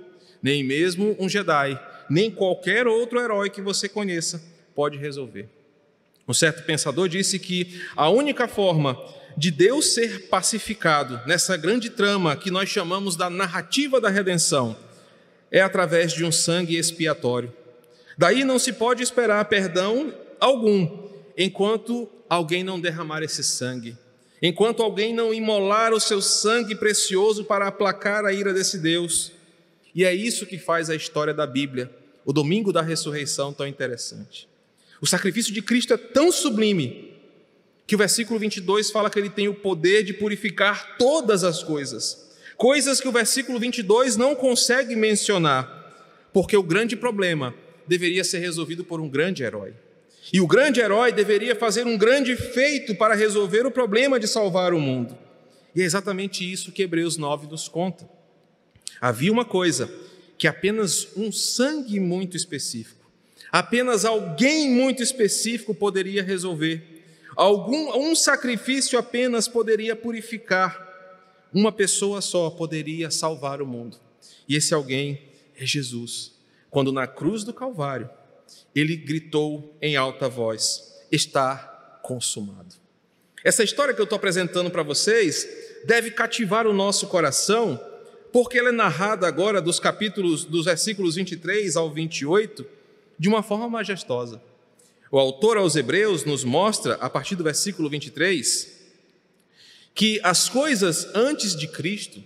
nem 0.43 0.65
mesmo 0.65 1.17
um 1.19 1.29
Jedi, 1.29 1.79
nem 2.09 2.31
qualquer 2.31 2.87
outro 2.87 3.21
herói 3.21 3.51
que 3.51 3.61
você 3.61 3.89
conheça, 3.89 4.43
pode 4.75 4.99
resolver. 4.99 5.49
Um 6.27 6.33
certo 6.33 6.65
pensador 6.65 7.09
disse 7.09 7.39
que 7.39 7.83
a 7.97 8.09
única 8.09 8.49
forma 8.49 8.97
de 9.37 9.51
Deus 9.51 9.95
ser 9.95 10.29
pacificado 10.29 11.21
nessa 11.27 11.57
grande 11.57 11.91
trama 11.91 12.37
que 12.37 12.51
nós 12.51 12.69
chamamos 12.69 13.17
da 13.17 13.31
narrativa 13.31 14.01
da 14.01 14.09
redenção 14.09 14.77
é 15.51 15.61
através 15.61 16.13
de 16.13 16.25
um 16.25 16.31
sangue 16.31 16.77
expiatório. 16.77 17.53
Daí 18.17 18.45
não 18.45 18.59
se 18.59 18.73
pode 18.73 19.03
esperar 19.03 19.45
perdão 19.47 20.15
algum 20.39 21.09
enquanto 21.37 22.09
alguém 22.29 22.63
não 22.63 22.81
derramar 22.81 23.23
esse 23.23 23.43
sangue, 23.43 23.97
enquanto 24.41 24.83
alguém 24.83 25.13
não 25.13 25.35
imolar 25.35 25.93
o 25.93 26.01
seu 26.01 26.23
sangue 26.23 26.75
precioso 26.75 27.45
para 27.45 27.67
aplacar 27.67 28.25
a 28.25 28.33
ira 28.33 28.53
desse 28.53 28.79
Deus. 28.79 29.33
E 29.95 30.05
é 30.05 30.15
isso 30.15 30.47
que 30.47 30.59
faz 30.59 30.89
a 30.89 30.95
história 30.95 31.35
da 31.35 31.47
Bíblia, 31.47 31.91
o 32.25 32.33
domingo 32.33 32.73
da 32.73 32.83
ressurreição, 32.83 33.53
tão 33.53 33.67
interessante. 33.67 34.49
O 35.01 35.07
sacrifício 35.07 35.53
de 35.53 35.63
Cristo 35.63 35.95
é 35.95 35.97
tão 35.97 36.31
sublime 36.31 37.10
que 37.91 37.97
o 37.97 37.99
versículo 37.99 38.39
22 38.39 38.89
fala 38.93 39.11
que 39.11 39.19
ele 39.19 39.29
tem 39.29 39.49
o 39.49 39.55
poder 39.55 40.05
de 40.05 40.15
purificar 40.15 40.97
todas 40.97 41.43
as 41.43 41.61
coisas, 41.61 42.31
coisas 42.57 43.01
que 43.01 43.09
o 43.09 43.11
versículo 43.11 43.59
22 43.59 44.17
não 44.17 44.33
consegue 44.33 44.95
mencionar, 44.95 45.93
porque 46.33 46.57
o 46.57 46.63
grande 46.63 46.95
problema 46.95 47.53
deveria 47.89 48.23
ser 48.23 48.39
resolvido 48.39 48.85
por 48.85 49.01
um 49.01 49.09
grande 49.09 49.43
herói. 49.43 49.75
E 50.33 50.41
o 50.41 50.47
grande 50.47 50.79
herói 50.79 51.11
deveria 51.11 51.57
fazer 51.57 51.85
um 51.85 51.99
grande 51.99 52.37
feito 52.37 52.95
para 52.95 53.17
resolver 53.17 53.67
o 53.67 53.73
problema 53.73 54.21
de 54.21 54.29
salvar 54.29 54.73
o 54.73 54.79
mundo. 54.79 55.19
E 55.75 55.83
é 55.83 55.85
exatamente 55.85 56.49
isso 56.49 56.71
que 56.71 56.85
Hebreus 56.85 57.17
9 57.17 57.49
nos 57.49 57.67
conta. 57.67 58.09
Havia 59.01 59.33
uma 59.33 59.45
coisa 59.45 59.93
que 60.39 60.47
apenas 60.47 61.09
um 61.17 61.33
sangue 61.33 61.99
muito 61.99 62.37
específico 62.37 63.01
Apenas 63.53 64.05
alguém 64.05 64.71
muito 64.71 65.03
específico 65.03 65.75
poderia 65.75 66.23
resolver. 66.23 67.00
Algum 67.41 67.99
um 67.99 68.15
sacrifício 68.15 68.99
apenas 68.99 69.49
poderia 69.49 69.97
purificar. 69.97 70.87
Uma 71.51 71.73
pessoa 71.73 72.21
só 72.21 72.51
poderia 72.51 73.11
salvar 73.11 73.63
o 73.63 73.67
mundo. 73.67 73.97
E 74.47 74.57
esse 74.57 74.75
alguém 74.75 75.23
é 75.57 75.65
Jesus. 75.65 76.35
Quando 76.69 76.93
na 76.93 77.07
cruz 77.07 77.43
do 77.43 77.55
Calvário, 77.55 78.11
ele 78.75 78.95
gritou 78.95 79.75
em 79.81 79.97
alta 79.97 80.29
voz: 80.29 81.03
Está 81.11 82.01
consumado. 82.03 82.75
Essa 83.43 83.65
história 83.65 83.95
que 83.95 84.01
eu 84.03 84.05
estou 84.05 84.17
apresentando 84.17 84.71
para 84.71 84.83
vocês 84.83 85.49
deve 85.87 86.11
cativar 86.11 86.67
o 86.67 86.75
nosso 86.75 87.07
coração, 87.07 87.83
porque 88.31 88.59
ela 88.59 88.69
é 88.69 88.73
narrada 88.73 89.27
agora 89.27 89.63
dos 89.63 89.81
capítulos, 89.81 90.45
dos 90.45 90.67
versículos 90.67 91.15
23 91.15 91.75
ao 91.75 91.91
28 91.91 92.67
de 93.19 93.31
uma 93.31 93.43
forma 93.43 93.67
majestosa. 93.67 94.43
O 95.12 95.19
autor 95.19 95.57
aos 95.57 95.75
Hebreus 95.75 96.25
nos 96.25 96.45
mostra, 96.45 96.95
a 96.95 97.11
partir 97.11 97.35
do 97.35 97.43
versículo 97.43 97.90
23, 97.90 98.79
que 99.93 100.21
as 100.23 100.49
coisas 100.49 101.09
antes 101.17 101.57
de 101.57 101.67
Cristo, 101.67 102.23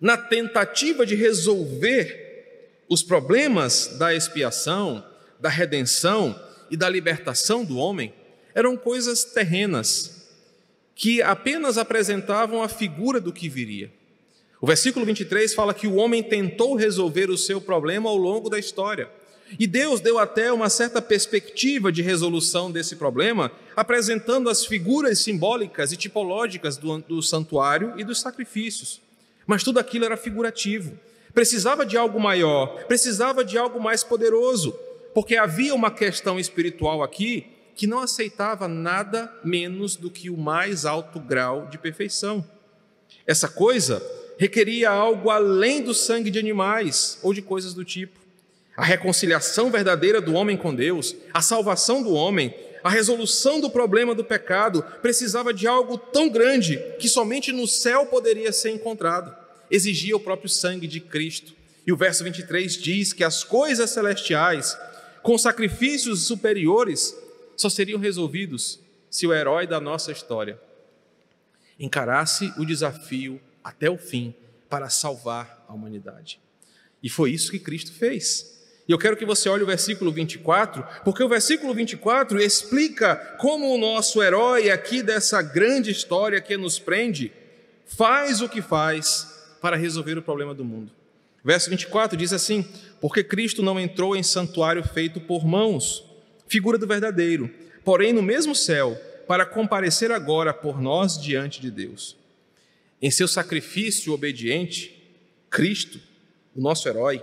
na 0.00 0.16
tentativa 0.16 1.06
de 1.06 1.14
resolver 1.14 2.82
os 2.88 3.04
problemas 3.04 3.94
da 3.98 4.12
expiação, 4.12 5.04
da 5.38 5.48
redenção 5.48 6.38
e 6.68 6.76
da 6.76 6.88
libertação 6.88 7.64
do 7.64 7.76
homem, 7.76 8.12
eram 8.52 8.76
coisas 8.76 9.24
terrenas, 9.24 10.26
que 10.96 11.22
apenas 11.22 11.78
apresentavam 11.78 12.64
a 12.64 12.68
figura 12.68 13.20
do 13.20 13.32
que 13.32 13.48
viria. 13.48 13.92
O 14.60 14.66
versículo 14.66 15.06
23 15.06 15.54
fala 15.54 15.72
que 15.72 15.86
o 15.86 15.94
homem 15.94 16.20
tentou 16.20 16.74
resolver 16.74 17.30
o 17.30 17.38
seu 17.38 17.60
problema 17.60 18.10
ao 18.10 18.16
longo 18.16 18.50
da 18.50 18.58
história 18.58 19.08
e 19.58 19.66
Deus 19.66 20.00
deu 20.00 20.18
até 20.18 20.52
uma 20.52 20.68
certa 20.68 21.00
perspectiva 21.00 21.92
de 21.92 22.02
resolução 22.02 22.70
desse 22.70 22.96
problema, 22.96 23.52
apresentando 23.76 24.48
as 24.48 24.64
figuras 24.64 25.18
simbólicas 25.18 25.92
e 25.92 25.96
tipológicas 25.96 26.76
do, 26.76 26.98
do 27.00 27.22
santuário 27.22 27.94
e 27.96 28.04
dos 28.04 28.20
sacrifícios. 28.20 29.00
Mas 29.46 29.62
tudo 29.62 29.78
aquilo 29.78 30.04
era 30.04 30.16
figurativo. 30.16 30.98
Precisava 31.32 31.84
de 31.84 31.96
algo 31.96 32.18
maior, 32.18 32.84
precisava 32.86 33.44
de 33.44 33.58
algo 33.58 33.80
mais 33.80 34.02
poderoso, 34.02 34.72
porque 35.12 35.36
havia 35.36 35.74
uma 35.74 35.90
questão 35.90 36.38
espiritual 36.38 37.02
aqui 37.02 37.46
que 37.76 37.86
não 37.86 38.00
aceitava 38.00 38.68
nada 38.68 39.32
menos 39.44 39.96
do 39.96 40.10
que 40.10 40.30
o 40.30 40.36
mais 40.36 40.84
alto 40.84 41.18
grau 41.18 41.66
de 41.66 41.76
perfeição. 41.76 42.44
Essa 43.26 43.48
coisa 43.48 44.02
requeria 44.38 44.90
algo 44.90 45.30
além 45.30 45.82
do 45.82 45.92
sangue 45.92 46.30
de 46.30 46.38
animais 46.38 47.18
ou 47.22 47.34
de 47.34 47.42
coisas 47.42 47.74
do 47.74 47.84
tipo 47.84 48.23
a 48.76 48.84
reconciliação 48.84 49.70
verdadeira 49.70 50.20
do 50.20 50.34
homem 50.34 50.56
com 50.56 50.74
Deus, 50.74 51.14
a 51.32 51.40
salvação 51.40 52.02
do 52.02 52.12
homem, 52.12 52.54
a 52.82 52.90
resolução 52.90 53.60
do 53.60 53.70
problema 53.70 54.14
do 54.14 54.24
pecado 54.24 54.82
precisava 55.00 55.54
de 55.54 55.66
algo 55.66 55.96
tão 55.96 56.28
grande 56.28 56.76
que 56.98 57.08
somente 57.08 57.52
no 57.52 57.66
céu 57.66 58.06
poderia 58.06 58.52
ser 58.52 58.70
encontrado. 58.70 59.34
Exigia 59.70 60.16
o 60.16 60.20
próprio 60.20 60.48
sangue 60.48 60.86
de 60.86 61.00
Cristo. 61.00 61.54
E 61.86 61.92
o 61.92 61.96
verso 61.96 62.24
23 62.24 62.76
diz 62.76 63.12
que 63.12 63.24
as 63.24 63.44
coisas 63.44 63.90
celestiais, 63.90 64.76
com 65.22 65.38
sacrifícios 65.38 66.26
superiores, 66.26 67.16
só 67.56 67.68
seriam 67.68 68.00
resolvidos 68.00 68.80
se 69.08 69.26
o 69.26 69.32
herói 69.32 69.66
da 69.66 69.80
nossa 69.80 70.10
história 70.10 70.60
encarasse 71.78 72.52
o 72.58 72.64
desafio 72.64 73.40
até 73.62 73.88
o 73.88 73.96
fim 73.96 74.34
para 74.68 74.88
salvar 74.90 75.64
a 75.68 75.72
humanidade. 75.72 76.40
E 77.02 77.08
foi 77.08 77.30
isso 77.30 77.50
que 77.50 77.58
Cristo 77.58 77.92
fez. 77.92 78.53
E 78.86 78.92
eu 78.92 78.98
quero 78.98 79.16
que 79.16 79.24
você 79.24 79.48
olhe 79.48 79.62
o 79.62 79.66
versículo 79.66 80.12
24, 80.12 80.84
porque 81.04 81.22
o 81.22 81.28
versículo 81.28 81.72
24 81.72 82.38
explica 82.40 83.16
como 83.38 83.74
o 83.74 83.78
nosso 83.78 84.22
herói 84.22 84.70
aqui 84.70 85.02
dessa 85.02 85.40
grande 85.40 85.90
história 85.90 86.40
que 86.40 86.56
nos 86.56 86.78
prende 86.78 87.32
faz 87.86 88.42
o 88.42 88.48
que 88.48 88.60
faz 88.60 89.56
para 89.60 89.76
resolver 89.76 90.18
o 90.18 90.22
problema 90.22 90.54
do 90.54 90.64
mundo. 90.64 90.92
Verso 91.42 91.70
24 91.70 92.16
diz 92.16 92.32
assim: 92.32 92.66
Porque 93.00 93.24
Cristo 93.24 93.62
não 93.62 93.80
entrou 93.80 94.14
em 94.14 94.22
santuário 94.22 94.82
feito 94.82 95.20
por 95.20 95.46
mãos, 95.46 96.04
figura 96.46 96.76
do 96.76 96.86
verdadeiro, 96.86 97.50
porém 97.84 98.12
no 98.12 98.22
mesmo 98.22 98.54
céu, 98.54 98.94
para 99.26 99.46
comparecer 99.46 100.10
agora 100.10 100.52
por 100.52 100.80
nós 100.80 101.18
diante 101.20 101.60
de 101.60 101.70
Deus. 101.70 102.16
Em 103.00 103.10
seu 103.10 103.28
sacrifício 103.28 104.12
obediente, 104.12 105.02
Cristo, 105.48 106.00
o 106.54 106.60
nosso 106.60 106.88
herói, 106.88 107.22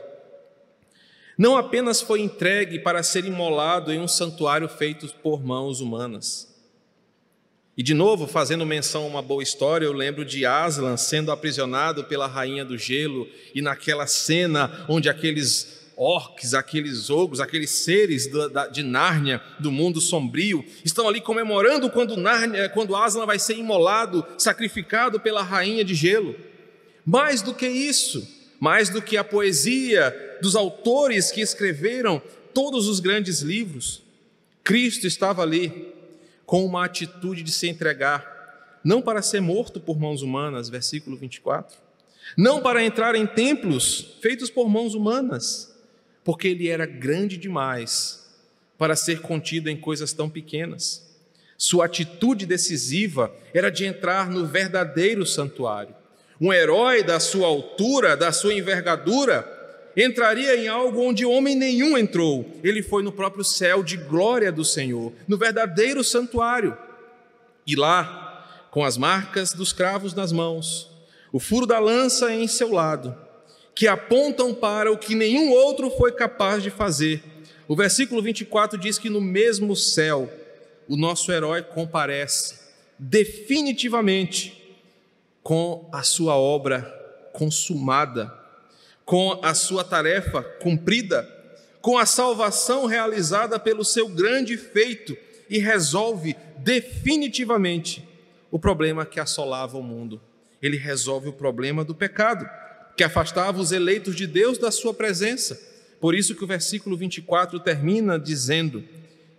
não 1.42 1.58
apenas 1.58 2.00
foi 2.00 2.22
entregue 2.22 2.78
para 2.78 3.02
ser 3.02 3.26
imolado 3.26 3.92
em 3.92 4.00
um 4.00 4.08
santuário 4.08 4.70
feito 4.70 5.12
por 5.24 5.44
mãos 5.44 5.82
humanas. 5.82 6.48
E 7.76 7.82
de 7.82 7.96
novo, 7.96 8.28
fazendo 8.28 8.64
menção 8.64 9.06
a 9.06 9.08
uma 9.08 9.22
boa 9.24 9.42
história, 9.42 9.88
eu 9.88 9.92
lembro 9.92 10.24
de 10.24 10.46
Aslan 10.46 10.96
sendo 10.98 11.32
aprisionado 11.32 12.04
pela 12.04 12.28
rainha 12.28 12.64
do 12.64 12.78
gelo 12.78 13.28
e 13.56 13.60
naquela 13.60 14.06
cena 14.06 14.86
onde 14.88 15.10
aqueles 15.10 15.90
orques, 15.98 16.54
aqueles 16.54 17.10
ogros, 17.10 17.40
aqueles 17.40 17.72
seres 17.72 18.30
de 18.72 18.84
Nárnia, 18.84 19.42
do 19.60 19.72
mundo 19.72 20.00
sombrio, 20.00 20.64
estão 20.86 21.10
ali 21.10 21.22
comemorando 21.22 21.90
quando, 21.90 22.18
Nárnia, 22.18 22.70
quando 22.70 22.96
Aslan 22.96 23.26
vai 23.26 23.40
ser 23.40 23.58
imolado, 23.58 24.24
sacrificado 24.38 25.20
pela 25.20 25.42
rainha 25.42 25.84
de 25.84 25.96
gelo. 25.96 26.36
Mais 27.04 27.42
do 27.42 27.52
que 27.52 27.68
isso, 27.68 28.41
mais 28.62 28.89
do 28.89 29.01
que 29.01 29.18
a 29.18 29.24
poesia 29.24 30.38
dos 30.39 30.56
autores 30.56 31.32
que 31.32 31.41
escreveram 31.41 32.22
todos 32.53 32.88
os 32.88 33.00
grandes 33.00 33.41
livros, 33.41 34.03
Cristo 34.63 35.08
estava 35.08 35.41
ali 35.41 35.91
com 36.46 36.63
uma 36.63 36.86
atitude 36.86 37.41
de 37.41 37.51
se 37.51 37.68
entregar, 37.68 38.80
não 38.84 39.01
para 39.01 39.24
ser 39.24 39.41
morto 39.41 39.80
por 39.80 40.00
mãos 40.00 40.22
humanas, 40.22 40.70
versículo 40.70 41.18
24, 41.18 41.75
não 42.38 42.62
para 42.62 42.84
entrar 42.84 43.15
em 43.15 43.25
templos 43.25 44.18
feitos 44.22 44.51
por 44.51 44.70
mãos 44.70 44.94
humanas, 44.94 45.75
porque 46.24 46.50
ele 46.50 46.68
era 46.68 46.86
grande 46.86 47.38
demais 47.38 48.30
para 48.77 48.96
ser 48.96 49.22
contido 49.22 49.72
em 49.72 49.77
coisas 49.77 50.13
tão 50.13 50.30
pequenas. 50.30 51.10
Sua 51.58 51.86
atitude 51.86 52.46
decisiva 52.46 53.34
era 53.56 53.72
de 53.72 53.86
entrar 53.86 54.30
no 54.30 54.46
verdadeiro 54.46 55.25
santuário. 55.25 55.96
Um 56.42 56.52
herói 56.52 57.04
da 57.04 57.20
sua 57.20 57.46
altura, 57.46 58.18
da 58.18 58.32
sua 58.32 58.56
envergadura, 58.56 59.48
entraria 59.96 60.56
em 60.56 60.68
algo 60.68 61.00
onde 61.00 61.24
homem 61.24 61.56
nenhum 61.56 61.96
entrou. 61.96 62.50
Ele 62.64 62.82
foi 62.82 63.04
no 63.04 63.12
próprio 63.12 63.44
céu 63.44 63.84
de 63.84 63.96
glória 63.96 64.52
do 64.52 64.66
Senhor, 64.66 65.14
no 65.28 65.38
verdadeiro 65.38 66.04
santuário. 66.04 66.76
E 67.68 67.76
lá, 67.76 68.68
com 68.72 68.84
as 68.84 68.98
marcas 68.98 69.54
dos 69.54 69.72
cravos 69.72 70.16
nas 70.16 70.32
mãos, 70.32 70.90
o 71.32 71.40
furo 71.40 71.68
da 71.68 71.78
lança 71.78 72.34
em 72.34 72.48
seu 72.48 72.72
lado, 72.72 73.16
que 73.76 73.88
apontam 73.88 74.52
para 74.52 74.92
o 74.92 74.98
que 74.98 75.14
nenhum 75.14 75.52
outro 75.52 75.92
foi 75.92 76.12
capaz 76.12 76.64
de 76.64 76.72
fazer. 76.72 77.24
O 77.68 77.76
versículo 77.76 78.20
24 78.20 78.80
diz 78.80 78.98
que 78.98 79.12
no 79.12 79.22
mesmo 79.22 79.76
céu 79.76 80.28
o 80.88 80.98
nosso 80.98 81.32
herói 81.32 81.62
comparece 81.62 82.60
definitivamente 82.98 84.61
com 85.44 85.90
a 85.92 86.04
sua 86.04 86.36
obra 86.36 86.82
consumada 87.34 88.42
com 89.12 89.40
a 89.44 89.54
sua 89.54 89.84
tarefa 89.84 90.42
cumprida, 90.42 91.28
com 91.82 91.98
a 91.98 92.06
salvação 92.06 92.86
realizada 92.86 93.60
pelo 93.60 93.84
seu 93.84 94.08
grande 94.08 94.56
feito 94.56 95.18
e 95.50 95.58
resolve 95.58 96.34
definitivamente 96.60 98.08
o 98.50 98.58
problema 98.58 99.06
que 99.06 99.20
assolava 99.20 99.78
o 99.78 99.84
mundo. 99.84 100.22
Ele 100.62 100.78
resolve 100.78 101.28
o 101.28 101.34
problema 101.34 101.84
do 101.84 101.94
pecado, 101.94 102.50
que 102.96 103.04
afastava 103.04 103.60
os 103.60 103.74
eleitos 103.74 104.16
de 104.16 104.26
Deus 104.28 104.58
da 104.58 104.72
sua 104.72 104.94
presença. 104.94 105.60
Por 106.00 106.16
isso 106.16 106.34
que 106.34 106.46
o 106.46 106.48
versículo 106.48 106.96
24 106.96 107.60
termina 107.60 108.18
dizendo 108.18 108.82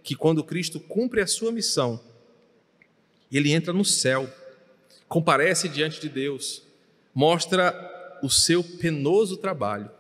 que 0.03 0.15
quando 0.15 0.45
Cristo 0.45 0.81
cumpre 0.81 1.23
a 1.23 1.27
sua 1.27 1.51
missão, 1.51 1.99
ele 3.33 3.53
entra 3.53 3.73
no 3.73 3.87
céu, 3.87 4.29
comparece 5.13 5.69
diante 5.69 6.01
de 6.01 6.09
Deus, 6.09 6.63
mostra 7.15 8.19
o 8.23 8.31
seu 8.31 8.65
penoso 8.65 9.37
trabalho, 9.37 9.91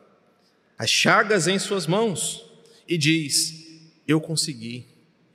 as 0.78 0.88
chagas 0.88 1.46
em 1.46 1.58
suas 1.58 1.86
mãos, 1.86 2.46
e 2.88 2.96
diz: 2.96 3.82
Eu 4.08 4.22
consegui, 4.22 4.86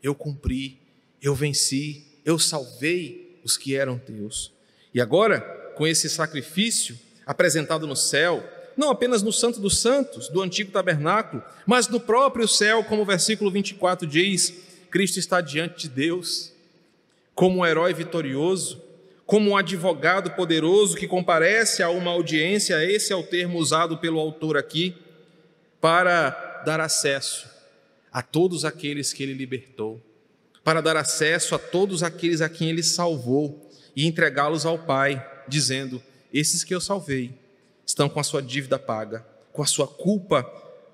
eu 0.01 0.15
cumpri, 0.15 0.79
eu 1.21 1.35
venci, 1.35 2.07
eu 2.25 2.39
salvei 2.39 3.39
os 3.43 3.55
que 3.55 3.75
eram 3.75 3.99
teus. 3.99 4.51
E 4.95 4.99
agora, 4.99 5.41
com 5.75 5.85
esse 5.85 6.09
sacrifício 6.09 6.97
apresentado 7.23 7.85
no 7.85 7.95
céu, 7.95 8.43
não 8.75 8.89
apenas 8.89 9.21
no 9.21 9.31
Santo 9.31 9.59
dos 9.59 9.77
Santos, 9.77 10.27
do 10.27 10.41
antigo 10.41 10.71
tabernáculo, 10.71 11.43
mas 11.67 11.87
no 11.87 11.99
próprio 11.99 12.47
céu, 12.47 12.83
como 12.83 13.03
o 13.03 13.05
versículo 13.05 13.51
24 13.51 14.07
diz, 14.07 14.55
Cristo 14.89 15.19
está 15.19 15.39
diante 15.39 15.87
de 15.87 15.89
Deus, 15.89 16.51
como 17.35 17.59
um 17.59 17.65
herói 17.65 17.93
vitorioso, 17.93 18.86
como 19.27 19.51
um 19.51 19.57
advogado 19.57 20.31
poderoso 20.31 20.95
que 20.95 21.05
comparece 21.05 21.83
a 21.83 21.89
uma 21.89 22.11
audiência, 22.11 22.81
esse 22.85 23.11
é 23.11 23.15
o 23.15 23.21
termo 23.23 23.59
usado 23.59 23.97
pelo 23.97 24.21
autor 24.21 24.55
aqui, 24.55 24.95
para 25.81 26.63
dar 26.65 26.79
acesso 26.79 27.45
a 28.09 28.21
todos 28.21 28.63
aqueles 28.63 29.11
que 29.11 29.21
ele 29.21 29.33
libertou, 29.33 30.01
para 30.63 30.81
dar 30.81 30.95
acesso 30.95 31.53
a 31.53 31.59
todos 31.59 32.03
aqueles 32.03 32.39
a 32.39 32.47
quem 32.47 32.69
ele 32.69 32.81
salvou 32.81 33.69
e 33.93 34.07
entregá-los 34.07 34.65
ao 34.65 34.79
Pai, 34.79 35.23
dizendo: 35.45 36.01
Esses 36.33 36.63
que 36.63 36.73
eu 36.73 36.79
salvei 36.79 37.37
estão 37.85 38.07
com 38.07 38.21
a 38.21 38.23
sua 38.23 38.41
dívida 38.41 38.79
paga, 38.79 39.27
com 39.51 39.61
a 39.61 39.67
sua 39.67 39.87
culpa 39.87 40.43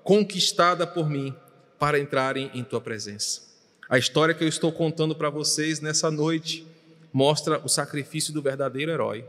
conquistada 0.02 0.84
por 0.88 1.08
mim, 1.08 1.32
para 1.78 2.00
entrarem 2.00 2.50
em 2.52 2.64
tua 2.64 2.80
presença. 2.80 3.42
A 3.88 3.96
história 3.96 4.34
que 4.34 4.42
eu 4.42 4.48
estou 4.48 4.72
contando 4.72 5.14
para 5.14 5.30
vocês 5.30 5.80
nessa 5.80 6.10
noite 6.10 6.73
mostra 7.14 7.60
o 7.64 7.68
sacrifício 7.68 8.32
do 8.32 8.42
verdadeiro 8.42 8.90
herói, 8.90 9.24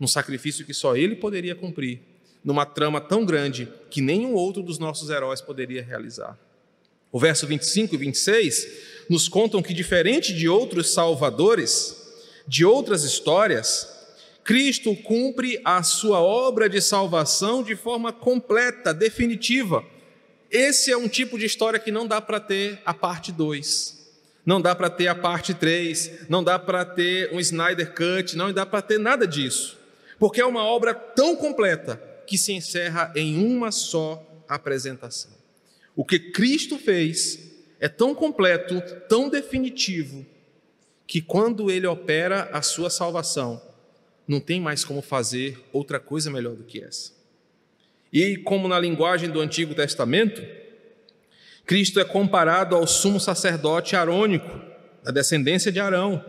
um 0.00 0.06
sacrifício 0.06 0.66
que 0.66 0.74
só 0.74 0.96
ele 0.96 1.14
poderia 1.14 1.54
cumprir, 1.54 2.00
numa 2.42 2.66
trama 2.66 3.00
tão 3.00 3.24
grande 3.24 3.68
que 3.88 4.00
nenhum 4.00 4.34
outro 4.34 4.64
dos 4.64 4.80
nossos 4.80 5.08
heróis 5.10 5.40
poderia 5.40 5.80
realizar. 5.80 6.36
O 7.12 7.18
verso 7.20 7.46
25 7.46 7.94
e 7.94 7.98
26 7.98 8.68
nos 9.08 9.28
contam 9.28 9.62
que, 9.62 9.72
diferente 9.72 10.34
de 10.34 10.48
outros 10.48 10.92
salvadores, 10.92 11.96
de 12.48 12.64
outras 12.64 13.04
histórias, 13.04 13.88
Cristo 14.42 14.96
cumpre 14.96 15.60
a 15.64 15.84
sua 15.84 16.20
obra 16.20 16.68
de 16.68 16.82
salvação 16.82 17.62
de 17.62 17.76
forma 17.76 18.12
completa, 18.12 18.92
definitiva. 18.92 19.84
Esse 20.50 20.90
é 20.90 20.96
um 20.96 21.08
tipo 21.08 21.38
de 21.38 21.46
história 21.46 21.78
que 21.78 21.92
não 21.92 22.08
dá 22.08 22.20
para 22.20 22.40
ter 22.40 22.82
a 22.84 22.92
parte 22.92 23.30
2. 23.30 24.03
Não 24.44 24.60
dá 24.60 24.74
para 24.74 24.90
ter 24.90 25.08
a 25.08 25.14
parte 25.14 25.54
3, 25.54 26.28
não 26.28 26.44
dá 26.44 26.58
para 26.58 26.84
ter 26.84 27.32
um 27.32 27.40
Snyder 27.40 27.94
Cut, 27.94 28.36
não 28.36 28.52
dá 28.52 28.66
para 28.66 28.82
ter 28.82 28.98
nada 28.98 29.26
disso. 29.26 29.78
Porque 30.18 30.40
é 30.40 30.46
uma 30.46 30.64
obra 30.64 30.94
tão 30.94 31.34
completa 31.34 32.00
que 32.26 32.36
se 32.36 32.52
encerra 32.52 33.12
em 33.16 33.44
uma 33.44 33.72
só 33.72 34.22
apresentação. 34.48 35.32
O 35.96 36.04
que 36.04 36.18
Cristo 36.18 36.78
fez 36.78 37.38
é 37.80 37.88
tão 37.88 38.14
completo, 38.14 38.82
tão 39.08 39.28
definitivo, 39.28 40.24
que 41.06 41.20
quando 41.20 41.70
ele 41.70 41.86
opera 41.86 42.48
a 42.52 42.62
sua 42.62 42.90
salvação, 42.90 43.60
não 44.26 44.40
tem 44.40 44.60
mais 44.60 44.84
como 44.84 45.02
fazer 45.02 45.62
outra 45.72 46.00
coisa 46.00 46.30
melhor 46.30 46.54
do 46.54 46.64
que 46.64 46.82
essa. 46.82 47.12
E 48.12 48.36
como 48.38 48.68
na 48.68 48.78
linguagem 48.78 49.28
do 49.28 49.40
Antigo 49.40 49.74
Testamento, 49.74 50.42
Cristo 51.66 51.98
é 51.98 52.04
comparado 52.04 52.76
ao 52.76 52.86
sumo 52.86 53.18
sacerdote 53.18 53.96
arônico, 53.96 54.60
da 55.02 55.10
descendência 55.10 55.72
de 55.72 55.80
Arão, 55.80 56.24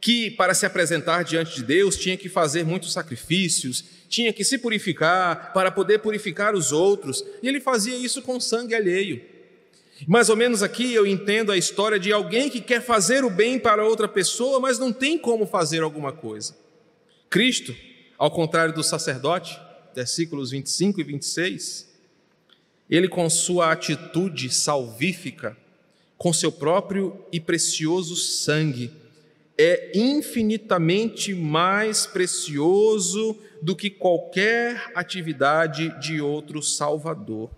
que 0.00 0.30
para 0.30 0.54
se 0.54 0.64
apresentar 0.64 1.24
diante 1.24 1.56
de 1.56 1.64
Deus 1.64 1.96
tinha 1.96 2.16
que 2.16 2.28
fazer 2.28 2.64
muitos 2.64 2.92
sacrifícios, 2.92 3.84
tinha 4.08 4.32
que 4.32 4.44
se 4.44 4.58
purificar 4.58 5.52
para 5.52 5.70
poder 5.70 5.98
purificar 5.98 6.54
os 6.54 6.72
outros, 6.72 7.24
e 7.42 7.48
ele 7.48 7.60
fazia 7.60 7.96
isso 7.96 8.22
com 8.22 8.38
sangue 8.38 8.74
alheio. 8.74 9.20
Mais 10.06 10.28
ou 10.28 10.36
menos 10.36 10.62
aqui 10.62 10.92
eu 10.92 11.06
entendo 11.06 11.50
a 11.50 11.56
história 11.56 11.98
de 11.98 12.12
alguém 12.12 12.50
que 12.50 12.60
quer 12.60 12.82
fazer 12.82 13.24
o 13.24 13.30
bem 13.30 13.58
para 13.58 13.84
outra 13.84 14.06
pessoa, 14.06 14.60
mas 14.60 14.78
não 14.78 14.92
tem 14.92 15.18
como 15.18 15.46
fazer 15.46 15.82
alguma 15.82 16.12
coisa. 16.12 16.54
Cristo, 17.30 17.74
ao 18.18 18.30
contrário 18.30 18.74
do 18.74 18.82
sacerdote, 18.82 19.58
versículos 19.94 20.50
25 20.50 21.00
e 21.00 21.04
26, 21.04 21.95
ele, 22.88 23.08
com 23.08 23.28
sua 23.28 23.72
atitude 23.72 24.48
salvífica, 24.50 25.56
com 26.16 26.32
seu 26.32 26.50
próprio 26.50 27.24
e 27.32 27.40
precioso 27.40 28.16
sangue, 28.16 28.90
é 29.58 29.92
infinitamente 29.94 31.34
mais 31.34 32.06
precioso 32.06 33.38
do 33.62 33.74
que 33.74 33.90
qualquer 33.90 34.92
atividade 34.94 35.98
de 36.00 36.20
outro 36.20 36.62
Salvador. 36.62 37.50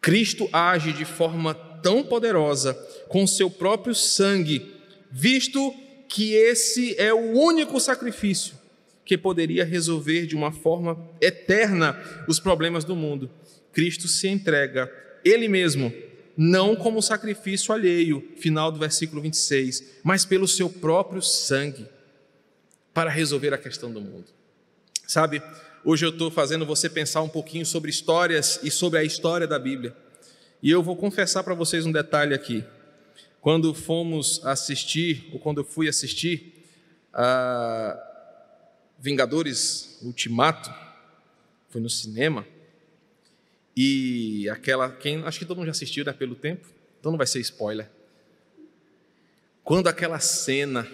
Cristo 0.00 0.48
age 0.52 0.92
de 0.92 1.04
forma 1.04 1.54
tão 1.54 2.02
poderosa 2.02 2.74
com 3.08 3.26
seu 3.26 3.50
próprio 3.50 3.94
sangue, 3.94 4.74
visto 5.10 5.74
que 6.08 6.34
esse 6.34 6.98
é 6.98 7.12
o 7.12 7.32
único 7.32 7.78
sacrifício 7.78 8.54
que 9.04 9.16
poderia 9.16 9.64
resolver 9.64 10.26
de 10.26 10.34
uma 10.34 10.50
forma 10.50 10.98
eterna 11.20 11.96
os 12.26 12.40
problemas 12.40 12.84
do 12.84 12.96
mundo. 12.96 13.30
Cristo 13.76 14.08
se 14.08 14.26
entrega, 14.26 14.90
Ele 15.22 15.48
mesmo, 15.48 15.92
não 16.34 16.74
como 16.74 17.02
sacrifício 17.02 17.74
alheio, 17.74 18.26
final 18.38 18.72
do 18.72 18.78
versículo 18.78 19.20
26, 19.20 19.98
mas 20.02 20.24
pelo 20.24 20.48
seu 20.48 20.70
próprio 20.70 21.20
sangue, 21.20 21.86
para 22.94 23.10
resolver 23.10 23.52
a 23.52 23.58
questão 23.58 23.92
do 23.92 24.00
mundo. 24.00 24.28
Sabe, 25.06 25.42
hoje 25.84 26.06
eu 26.06 26.08
estou 26.08 26.30
fazendo 26.30 26.64
você 26.64 26.88
pensar 26.88 27.20
um 27.20 27.28
pouquinho 27.28 27.66
sobre 27.66 27.90
histórias 27.90 28.58
e 28.62 28.70
sobre 28.70 28.98
a 28.98 29.04
história 29.04 29.46
da 29.46 29.58
Bíblia. 29.58 29.94
E 30.62 30.70
eu 30.70 30.82
vou 30.82 30.96
confessar 30.96 31.42
para 31.42 31.52
vocês 31.52 31.84
um 31.84 31.92
detalhe 31.92 32.32
aqui. 32.32 32.64
Quando 33.42 33.74
fomos 33.74 34.40
assistir, 34.42 35.28
ou 35.34 35.38
quando 35.38 35.60
eu 35.60 35.64
fui 35.66 35.86
assistir 35.86 36.64
a 37.12 37.94
Vingadores 38.98 39.98
Ultimato, 40.00 40.72
foi 41.68 41.82
no 41.82 41.90
cinema, 41.90 42.46
e 43.76 44.48
aquela, 44.48 44.90
quem, 44.90 45.22
acho 45.24 45.38
que 45.38 45.44
todo 45.44 45.58
mundo 45.58 45.66
já 45.66 45.72
assistiu, 45.72 46.04
né, 46.04 46.12
pelo 46.12 46.34
tempo, 46.34 46.66
então 46.98 47.12
não 47.12 47.18
vai 47.18 47.26
ser 47.26 47.40
spoiler. 47.40 47.90
Quando 49.62 49.88
aquela 49.88 50.18
cena 50.18 50.88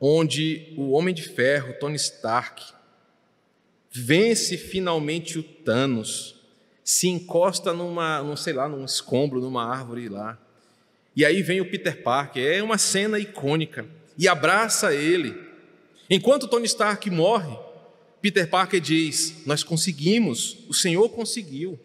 onde 0.00 0.72
o 0.76 0.92
Homem 0.92 1.12
de 1.12 1.22
Ferro, 1.22 1.74
Tony 1.78 1.96
Stark, 1.96 2.64
vence 3.90 4.56
finalmente 4.56 5.38
o 5.38 5.42
Thanos, 5.42 6.36
se 6.84 7.08
encosta 7.08 7.72
numa, 7.72 8.22
num, 8.22 8.36
sei 8.36 8.52
lá, 8.52 8.68
num 8.68 8.84
escombro, 8.84 9.40
numa 9.40 9.64
árvore 9.64 10.08
lá. 10.08 10.38
E 11.14 11.24
aí 11.24 11.42
vem 11.42 11.60
o 11.60 11.68
Peter 11.68 12.02
Parker, 12.02 12.42
é 12.42 12.62
uma 12.62 12.78
cena 12.78 13.18
icônica, 13.18 13.84
e 14.16 14.26
abraça 14.26 14.94
ele. 14.94 15.36
Enquanto 16.08 16.48
Tony 16.48 16.64
Stark 16.64 17.10
morre, 17.10 17.54
Peter 18.22 18.48
Parker 18.48 18.80
diz: 18.80 19.44
Nós 19.44 19.62
conseguimos, 19.62 20.58
o 20.68 20.72
Senhor 20.72 21.08
conseguiu. 21.10 21.78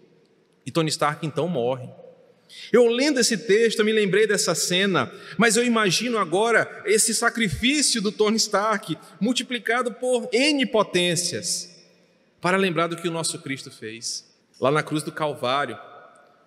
E 0.65 0.71
Tony 0.71 0.89
Stark 0.89 1.25
então 1.25 1.47
morre. 1.47 1.87
Eu 2.71 2.87
lendo 2.87 3.19
esse 3.19 3.37
texto, 3.37 3.79
eu 3.79 3.85
me 3.85 3.91
lembrei 3.91 4.27
dessa 4.27 4.53
cena, 4.53 5.11
mas 5.37 5.57
eu 5.57 5.63
imagino 5.63 6.17
agora 6.17 6.83
esse 6.85 7.13
sacrifício 7.13 8.01
do 8.01 8.11
Tony 8.11 8.37
Stark 8.37 8.97
multiplicado 9.19 9.93
por 9.93 10.29
N 10.31 10.65
potências 10.67 11.69
para 12.39 12.57
lembrar 12.57 12.87
do 12.87 12.97
que 12.97 13.07
o 13.07 13.11
nosso 13.11 13.39
Cristo 13.39 13.71
fez. 13.71 14.31
Lá 14.59 14.69
na 14.69 14.83
cruz 14.83 15.03
do 15.03 15.11
Calvário, 15.11 15.77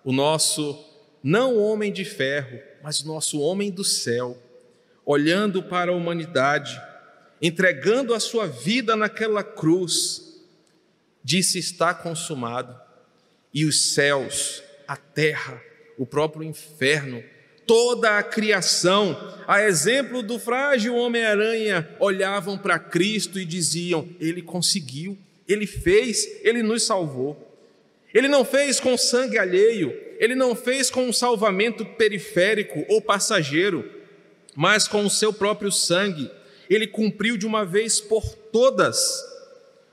o 0.03 0.11
nosso, 0.11 0.85
não 1.21 1.57
homem 1.57 1.91
de 1.91 2.05
ferro, 2.05 2.59
mas 2.81 3.01
o 3.01 3.07
nosso 3.07 3.39
homem 3.39 3.71
do 3.71 3.83
céu, 3.83 4.37
olhando 5.05 5.61
para 5.61 5.91
a 5.91 5.95
humanidade, 5.95 6.81
entregando 7.41 8.13
a 8.13 8.19
sua 8.19 8.47
vida 8.47 8.95
naquela 8.95 9.43
cruz, 9.43 10.41
disse: 11.23 11.59
Está 11.59 11.93
consumado. 11.93 12.86
E 13.57 13.65
os 13.65 13.93
céus, 13.93 14.61
a 14.87 14.95
terra, 14.95 15.59
o 15.97 16.05
próprio 16.05 16.43
inferno, 16.43 17.23
toda 17.65 18.19
a 18.19 18.21
criação, 18.21 19.17
a 19.47 19.63
exemplo 19.63 20.21
do 20.21 20.37
frágil 20.37 20.95
Homem-Aranha, 20.95 21.89
olhavam 21.99 22.55
para 22.55 22.77
Cristo 22.77 23.39
e 23.39 23.45
diziam: 23.45 24.07
Ele 24.19 24.43
conseguiu, 24.43 25.17
Ele 25.47 25.65
fez, 25.65 26.39
Ele 26.43 26.61
nos 26.61 26.83
salvou. 26.83 27.57
Ele 28.13 28.27
não 28.27 28.45
fez 28.45 28.79
com 28.79 28.95
sangue 28.95 29.39
alheio, 29.39 29.91
Ele 30.19 30.35
não 30.35 30.53
fez 30.53 30.91
com 30.91 31.07
um 31.07 31.11
salvamento 31.11 31.83
periférico 31.83 32.85
ou 32.87 33.01
passageiro, 33.01 33.89
mas 34.55 34.87
com 34.87 35.03
o 35.03 35.09
seu 35.09 35.33
próprio 35.33 35.71
sangue. 35.71 36.29
Ele 36.69 36.85
cumpriu 36.85 37.35
de 37.35 37.47
uma 37.47 37.65
vez 37.65 37.99
por 37.99 38.23
todas 38.35 39.25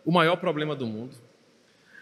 o 0.04 0.12
maior 0.12 0.36
problema 0.36 0.76
do 0.76 0.86
mundo. 0.86 1.23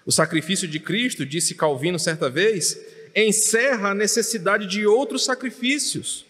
O 0.05 0.13
sacrifício 0.13 0.67
de 0.67 0.81
Cristo, 0.81 1.25
disse 1.25 1.55
Calvino 1.55 1.99
certa 1.99 2.29
vez, 2.29 2.79
encerra 3.15 3.91
a 3.91 3.95
necessidade 3.95 4.67
de 4.67 4.87
outros 4.87 5.25
sacrifícios, 5.25 6.27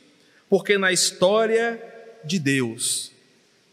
porque 0.49 0.77
na 0.77 0.93
história 0.93 1.83
de 2.25 2.39
Deus, 2.39 3.13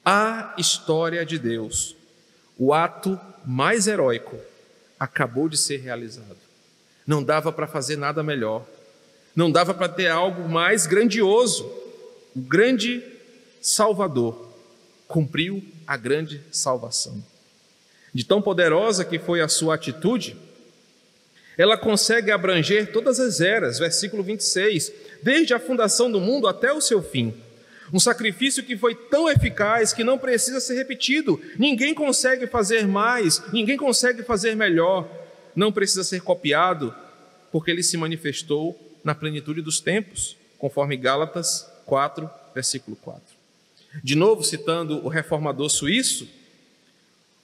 a 0.03 0.55
história 0.57 1.25
de 1.25 1.37
Deus, 1.37 1.95
o 2.57 2.73
ato 2.73 3.19
mais 3.45 3.87
heróico 3.87 4.37
acabou 4.99 5.49
de 5.49 5.57
ser 5.57 5.77
realizado. 5.77 6.37
Não 7.05 7.23
dava 7.23 7.51
para 7.51 7.67
fazer 7.67 7.97
nada 7.97 8.21
melhor, 8.21 8.65
não 9.35 9.51
dava 9.51 9.73
para 9.73 9.89
ter 9.89 10.07
algo 10.07 10.47
mais 10.47 10.85
grandioso. 10.85 11.63
O 12.35 12.41
grande 12.41 13.03
Salvador 13.61 14.49
cumpriu 15.07 15.63
a 15.87 15.97
grande 15.97 16.41
salvação. 16.51 17.23
De 18.13 18.23
tão 18.23 18.41
poderosa 18.41 19.05
que 19.05 19.19
foi 19.19 19.41
a 19.41 19.47
sua 19.47 19.75
atitude, 19.75 20.35
ela 21.57 21.77
consegue 21.77 22.31
abranger 22.31 22.91
todas 22.91 23.19
as 23.19 23.41
eras, 23.41 23.79
versículo 23.79 24.23
26, 24.23 24.91
desde 25.21 25.53
a 25.53 25.59
fundação 25.59 26.09
do 26.09 26.19
mundo 26.19 26.47
até 26.47 26.71
o 26.71 26.79
seu 26.79 27.03
fim. 27.03 27.33
Um 27.91 27.99
sacrifício 27.99 28.63
que 28.63 28.77
foi 28.77 28.95
tão 28.95 29.29
eficaz 29.29 29.91
que 29.91 30.03
não 30.03 30.17
precisa 30.17 30.59
ser 30.59 30.75
repetido. 30.75 31.41
Ninguém 31.57 31.93
consegue 31.93 32.47
fazer 32.47 32.87
mais, 32.87 33.41
ninguém 33.51 33.75
consegue 33.75 34.23
fazer 34.23 34.55
melhor. 34.55 35.07
Não 35.55 35.71
precisa 35.71 36.03
ser 36.03 36.21
copiado, 36.21 36.93
porque 37.51 37.71
ele 37.71 37.83
se 37.83 37.97
manifestou 37.97 38.79
na 39.03 39.15
plenitude 39.15 39.61
dos 39.61 39.79
tempos, 39.79 40.37
conforme 40.57 40.95
Gálatas 40.95 41.67
4, 41.85 42.29
versículo 42.53 42.95
4. 42.97 43.21
De 44.03 44.15
novo, 44.15 44.43
citando 44.43 45.03
o 45.03 45.09
reformador 45.09 45.69
suíço, 45.69 46.27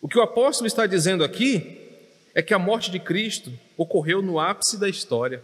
o 0.02 0.08
que 0.08 0.18
o 0.18 0.22
apóstolo 0.22 0.68
está 0.68 0.86
dizendo 0.86 1.24
aqui 1.24 1.82
é 2.34 2.42
que 2.42 2.54
a 2.54 2.60
morte 2.60 2.92
de 2.92 3.00
Cristo 3.00 3.52
ocorreu 3.78 4.22
no 4.22 4.40
ápice 4.40 4.78
da 4.78 4.90
história. 4.90 5.42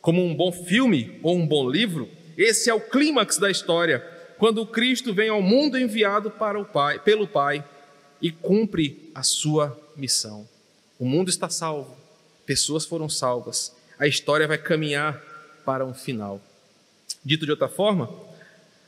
Como 0.00 0.22
um 0.24 0.34
bom 0.34 0.52
filme 0.52 1.18
ou 1.22 1.36
um 1.36 1.46
bom 1.46 1.68
livro, 1.68 2.08
esse 2.36 2.70
é 2.70 2.74
o 2.74 2.80
clímax 2.80 3.38
da 3.38 3.50
história, 3.50 4.00
quando 4.38 4.66
Cristo 4.66 5.12
vem 5.12 5.28
ao 5.28 5.42
mundo 5.42 5.78
enviado 5.78 6.30
para 6.30 6.58
o 6.58 6.64
Pai, 6.64 7.00
pelo 7.00 7.26
Pai 7.26 7.64
e 8.22 8.30
cumpre 8.30 9.10
a 9.14 9.22
sua 9.22 9.78
missão. 9.96 10.48
O 10.98 11.04
mundo 11.04 11.30
está 11.30 11.48
salvo, 11.48 11.96
pessoas 12.46 12.84
foram 12.84 13.08
salvas, 13.08 13.74
a 13.98 14.06
história 14.06 14.46
vai 14.46 14.58
caminhar 14.58 15.20
para 15.64 15.84
um 15.84 15.94
final. 15.94 16.40
Dito 17.24 17.44
de 17.44 17.50
outra 17.50 17.68
forma, 17.68 18.08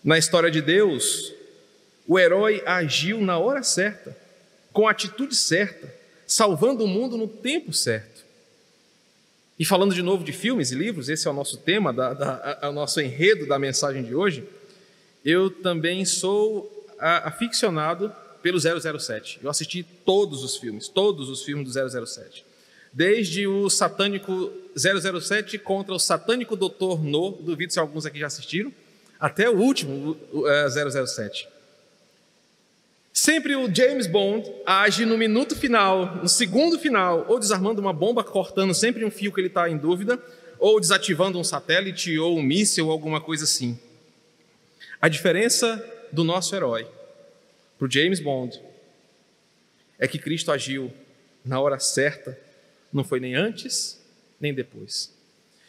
na 0.05 0.17
história 0.17 0.51
de 0.51 0.63
Deus, 0.63 1.33
o 2.07 2.19
herói 2.19 2.63
agiu 2.65 3.21
na 3.21 3.39
hora 3.39 3.63
certa, 3.63 4.17
com 4.73 4.87
a 4.87 4.91
atitude 4.91 5.35
certa, 5.35 5.93
salvando 6.27 6.85
o 6.85 6.89
mundo 6.89 7.17
no 7.17 7.29
tempo 7.29 7.73
certo. 7.73 8.25
E 9.59 9.65
falando 9.65 9.95
de 9.95 10.01
novo 10.01 10.25
de 10.25 10.33
filmes 10.33 10.71
e 10.71 10.75
livros, 10.75 11.09
esse 11.09 11.29
é 11.29 11.31
o 11.31 11.35
nosso 11.35 11.59
tema, 11.59 11.93
da, 11.93 12.15
da, 12.15 12.59
a, 12.63 12.71
o 12.71 12.73
nosso 12.73 13.01
enredo 13.01 13.47
da 13.47 13.59
mensagem 13.59 14.03
de 14.03 14.15
hoje. 14.15 14.43
Eu 15.25 15.51
também 15.51 16.05
sou 16.05 16.89
aficionado 16.99 18.11
pelo 18.43 18.59
007. 18.59 19.41
Eu 19.43 19.51
assisti 19.51 19.83
todos 19.83 20.43
os 20.43 20.57
filmes, 20.57 20.89
todos 20.89 21.29
os 21.29 21.43
filmes 21.43 21.71
do 21.71 22.07
007. 22.07 22.45
Desde 22.93 23.47
o 23.47 23.69
satânico 23.69 24.51
007 24.75 25.59
contra 25.59 25.95
o 25.95 25.99
satânico 25.99 26.57
Doutor 26.57 27.05
No, 27.05 27.33
duvido 27.33 27.73
se 27.73 27.79
alguns 27.79 28.07
aqui 28.07 28.19
já 28.19 28.27
assistiram, 28.27 28.73
até 29.19 29.49
o 29.49 29.59
último, 29.59 30.17
o, 30.33 30.41
o, 30.41 31.07
007. 31.07 31.47
Sempre 33.23 33.55
o 33.55 33.69
James 33.71 34.07
Bond 34.07 34.51
age 34.65 35.05
no 35.05 35.19
minuto 35.19 35.55
final, 35.55 36.17
no 36.23 36.27
segundo 36.27 36.79
final, 36.79 37.27
ou 37.29 37.39
desarmando 37.39 37.79
uma 37.79 37.93
bomba, 37.93 38.25
cortando 38.25 38.73
sempre 38.73 39.05
um 39.05 39.11
fio 39.11 39.31
que 39.31 39.39
ele 39.39 39.49
está 39.49 39.69
em 39.69 39.77
dúvida, 39.77 40.19
ou 40.59 40.81
desativando 40.81 41.39
um 41.39 41.45
satélite, 41.45 42.19
ou 42.19 42.39
um 42.39 42.43
míssil, 42.43 42.87
ou 42.87 42.91
alguma 42.91 43.21
coisa 43.21 43.45
assim. 43.45 43.79
A 44.99 45.07
diferença 45.07 45.85
do 46.11 46.25
nosso 46.25 46.57
herói 46.57 46.89
para 47.79 47.87
o 47.87 47.91
James 47.91 48.21
Bond 48.21 48.59
é 49.99 50.09
que 50.09 50.19
Cristo 50.19 50.51
agiu 50.51 50.91
na 51.45 51.61
hora 51.61 51.79
certa, 51.79 52.41
não 52.91 53.05
foi 53.05 53.21
nem 53.21 53.35
antes, 53.35 54.01
nem 54.41 54.55
depois. 54.55 55.15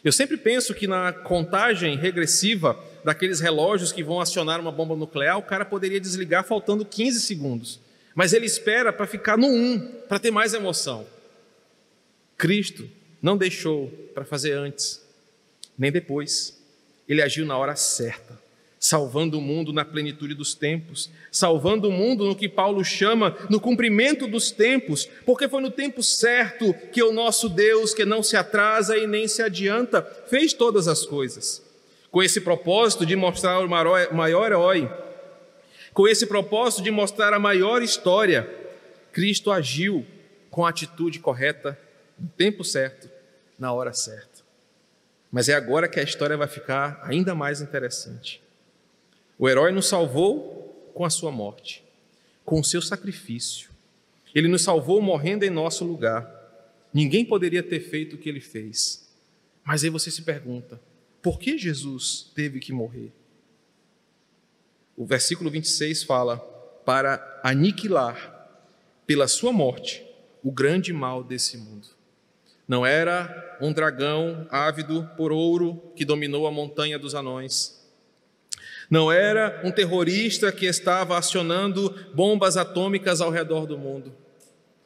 Eu 0.05 0.13
sempre 0.13 0.37
penso 0.37 0.73
que 0.73 0.87
na 0.87 1.11
contagem 1.11 1.97
regressiva 1.97 2.81
daqueles 3.03 3.39
relógios 3.39 3.91
que 3.91 4.03
vão 4.03 4.19
acionar 4.19 4.59
uma 4.59 4.71
bomba 4.71 4.95
nuclear, 4.95 5.37
o 5.37 5.43
cara 5.43 5.65
poderia 5.65 5.99
desligar 5.99 6.43
faltando 6.43 6.85
15 6.85 7.21
segundos. 7.21 7.79
Mas 8.13 8.33
ele 8.33 8.45
espera 8.45 8.91
para 8.91 9.07
ficar 9.07 9.37
no 9.37 9.47
1, 9.47 10.01
para 10.07 10.19
ter 10.19 10.31
mais 10.31 10.53
emoção. 10.53 11.05
Cristo 12.37 12.89
não 13.21 13.37
deixou 13.37 13.87
para 14.13 14.25
fazer 14.25 14.53
antes, 14.53 15.01
nem 15.77 15.91
depois. 15.91 16.59
Ele 17.07 17.21
agiu 17.21 17.45
na 17.45 17.57
hora 17.57 17.75
certa 17.75 18.41
salvando 18.81 19.37
o 19.37 19.41
mundo 19.41 19.71
na 19.71 19.85
plenitude 19.85 20.33
dos 20.33 20.55
tempos, 20.55 21.11
salvando 21.31 21.87
o 21.87 21.91
mundo 21.91 22.25
no 22.25 22.35
que 22.35 22.49
Paulo 22.49 22.83
chama 22.83 23.37
no 23.47 23.59
cumprimento 23.59 24.25
dos 24.25 24.49
tempos, 24.49 25.07
porque 25.23 25.47
foi 25.47 25.61
no 25.61 25.69
tempo 25.69 26.01
certo 26.01 26.73
que 26.91 27.03
o 27.03 27.13
nosso 27.13 27.47
Deus, 27.47 27.93
que 27.93 28.03
não 28.03 28.23
se 28.23 28.35
atrasa 28.35 28.97
e 28.97 29.05
nem 29.05 29.27
se 29.27 29.43
adianta, 29.43 30.01
fez 30.27 30.51
todas 30.51 30.87
as 30.87 31.05
coisas. 31.05 31.61
Com 32.11 32.21
esse 32.21 32.41
propósito 32.41 33.05
de 33.05 33.15
mostrar 33.15 33.59
o 33.59 33.69
maior 33.69 34.45
herói, 34.45 34.91
com 35.93 36.07
esse 36.07 36.27
propósito 36.27 36.83
de 36.83 36.91
mostrar 36.91 37.33
a 37.33 37.39
maior 37.39 37.81
história, 37.81 38.49
Cristo 39.11 39.51
agiu 39.51 40.05
com 40.49 40.65
a 40.65 40.69
atitude 40.69 41.19
correta, 41.19 41.79
no 42.19 42.27
tempo 42.27 42.63
certo, 42.63 43.09
na 43.57 43.73
hora 43.73 43.93
certa. 43.93 44.41
Mas 45.31 45.47
é 45.47 45.53
agora 45.53 45.87
que 45.87 45.99
a 45.99 46.03
história 46.03 46.35
vai 46.35 46.47
ficar 46.47 46.99
ainda 47.03 47.33
mais 47.33 47.61
interessante. 47.61 48.41
O 49.39 49.47
herói 49.47 49.71
nos 49.71 49.87
salvou 49.87 50.91
com 50.93 51.05
a 51.05 51.09
sua 51.09 51.31
morte, 51.31 51.83
com 52.43 52.59
o 52.59 52.63
seu 52.63 52.81
sacrifício. 52.81 53.69
Ele 54.35 54.47
nos 54.47 54.61
salvou 54.61 55.01
morrendo 55.01 55.45
em 55.45 55.49
nosso 55.49 55.85
lugar. 55.85 56.29
Ninguém 56.93 57.23
poderia 57.23 57.63
ter 57.63 57.79
feito 57.79 58.15
o 58.15 58.19
que 58.19 58.27
ele 58.27 58.41
fez. 58.41 59.09
Mas 59.63 59.83
aí 59.83 59.89
você 59.89 60.11
se 60.11 60.21
pergunta: 60.21 60.79
por 61.21 61.39
que 61.39 61.57
Jesus 61.57 62.31
teve 62.33 62.59
que 62.59 62.73
morrer? 62.73 63.11
O 64.97 65.05
versículo 65.05 65.49
26 65.49 66.03
fala: 66.03 66.37
para 66.85 67.39
aniquilar 67.43 68.49
pela 69.05 69.27
sua 69.27 69.51
morte 69.51 70.05
o 70.43 70.51
grande 70.51 70.91
mal 70.91 71.23
desse 71.23 71.57
mundo. 71.57 71.87
Não 72.67 72.85
era 72.85 73.57
um 73.61 73.73
dragão 73.73 74.47
ávido 74.49 75.09
por 75.17 75.31
ouro 75.31 75.91
que 75.95 76.05
dominou 76.05 76.47
a 76.47 76.51
montanha 76.51 76.97
dos 76.97 77.13
anões. 77.13 77.79
Não 78.89 79.11
era 79.11 79.61
um 79.63 79.71
terrorista 79.71 80.51
que 80.51 80.65
estava 80.65 81.17
acionando 81.17 81.93
bombas 82.13 82.57
atômicas 82.57 83.21
ao 83.21 83.29
redor 83.29 83.65
do 83.65 83.77
mundo. 83.77 84.13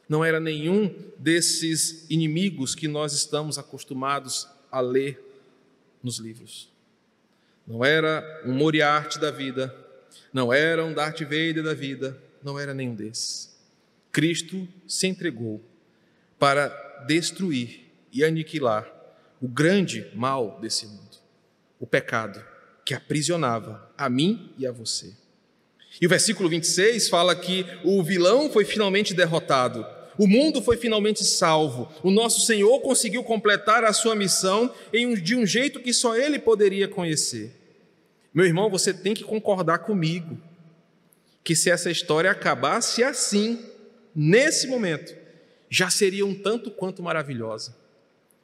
Não 0.08 0.24
era 0.24 0.38
nenhum 0.38 0.94
desses 1.18 2.06
inimigos 2.08 2.74
que 2.74 2.86
nós 2.86 3.12
estamos 3.12 3.58
acostumados 3.58 4.48
a 4.70 4.80
ler 4.80 5.25
nos 6.06 6.18
livros. 6.18 6.72
Não 7.66 7.84
era 7.84 8.42
um 8.46 8.52
Moriarty 8.52 9.18
da 9.18 9.32
vida, 9.32 9.74
não 10.32 10.52
era 10.52 10.84
um 10.84 10.94
Darth 10.94 11.20
Vader 11.22 11.64
da 11.64 11.74
vida, 11.74 12.16
não 12.40 12.56
era 12.56 12.72
nenhum 12.72 12.94
desses. 12.94 13.58
Cristo 14.12 14.68
se 14.86 15.08
entregou 15.08 15.60
para 16.38 16.68
destruir 17.08 17.90
e 18.12 18.24
aniquilar 18.24 18.88
o 19.42 19.48
grande 19.48 20.08
mal 20.14 20.60
desse 20.60 20.86
mundo, 20.86 21.16
o 21.80 21.86
pecado 21.88 22.42
que 22.84 22.94
aprisionava 22.94 23.92
a 23.98 24.08
mim 24.08 24.54
e 24.56 24.64
a 24.64 24.70
você. 24.70 25.12
E 26.00 26.06
o 26.06 26.08
versículo 26.08 26.48
26 26.48 27.08
fala 27.08 27.34
que 27.34 27.66
o 27.82 28.00
vilão 28.00 28.48
foi 28.48 28.64
finalmente 28.64 29.12
derrotado, 29.12 29.84
o 30.18 30.26
mundo 30.26 30.62
foi 30.62 30.76
finalmente 30.76 31.24
salvo, 31.24 31.90
o 32.02 32.10
nosso 32.10 32.40
Senhor 32.46 32.80
conseguiu 32.80 33.22
completar 33.22 33.84
a 33.84 33.92
sua 33.92 34.14
missão 34.14 34.72
de 35.22 35.34
um 35.34 35.46
jeito 35.46 35.80
que 35.80 35.92
só 35.92 36.16
Ele 36.16 36.38
poderia 36.38 36.88
conhecer. 36.88 37.52
Meu 38.32 38.44
irmão, 38.44 38.70
você 38.70 38.92
tem 38.92 39.14
que 39.14 39.24
concordar 39.24 39.78
comigo 39.78 40.38
que 41.42 41.54
se 41.54 41.70
essa 41.70 41.90
história 41.90 42.30
acabasse 42.30 43.02
assim, 43.04 43.64
nesse 44.14 44.66
momento, 44.66 45.14
já 45.70 45.90
seria 45.90 46.26
um 46.26 46.34
tanto 46.34 46.70
quanto 46.70 47.02
maravilhosa. 47.02 47.76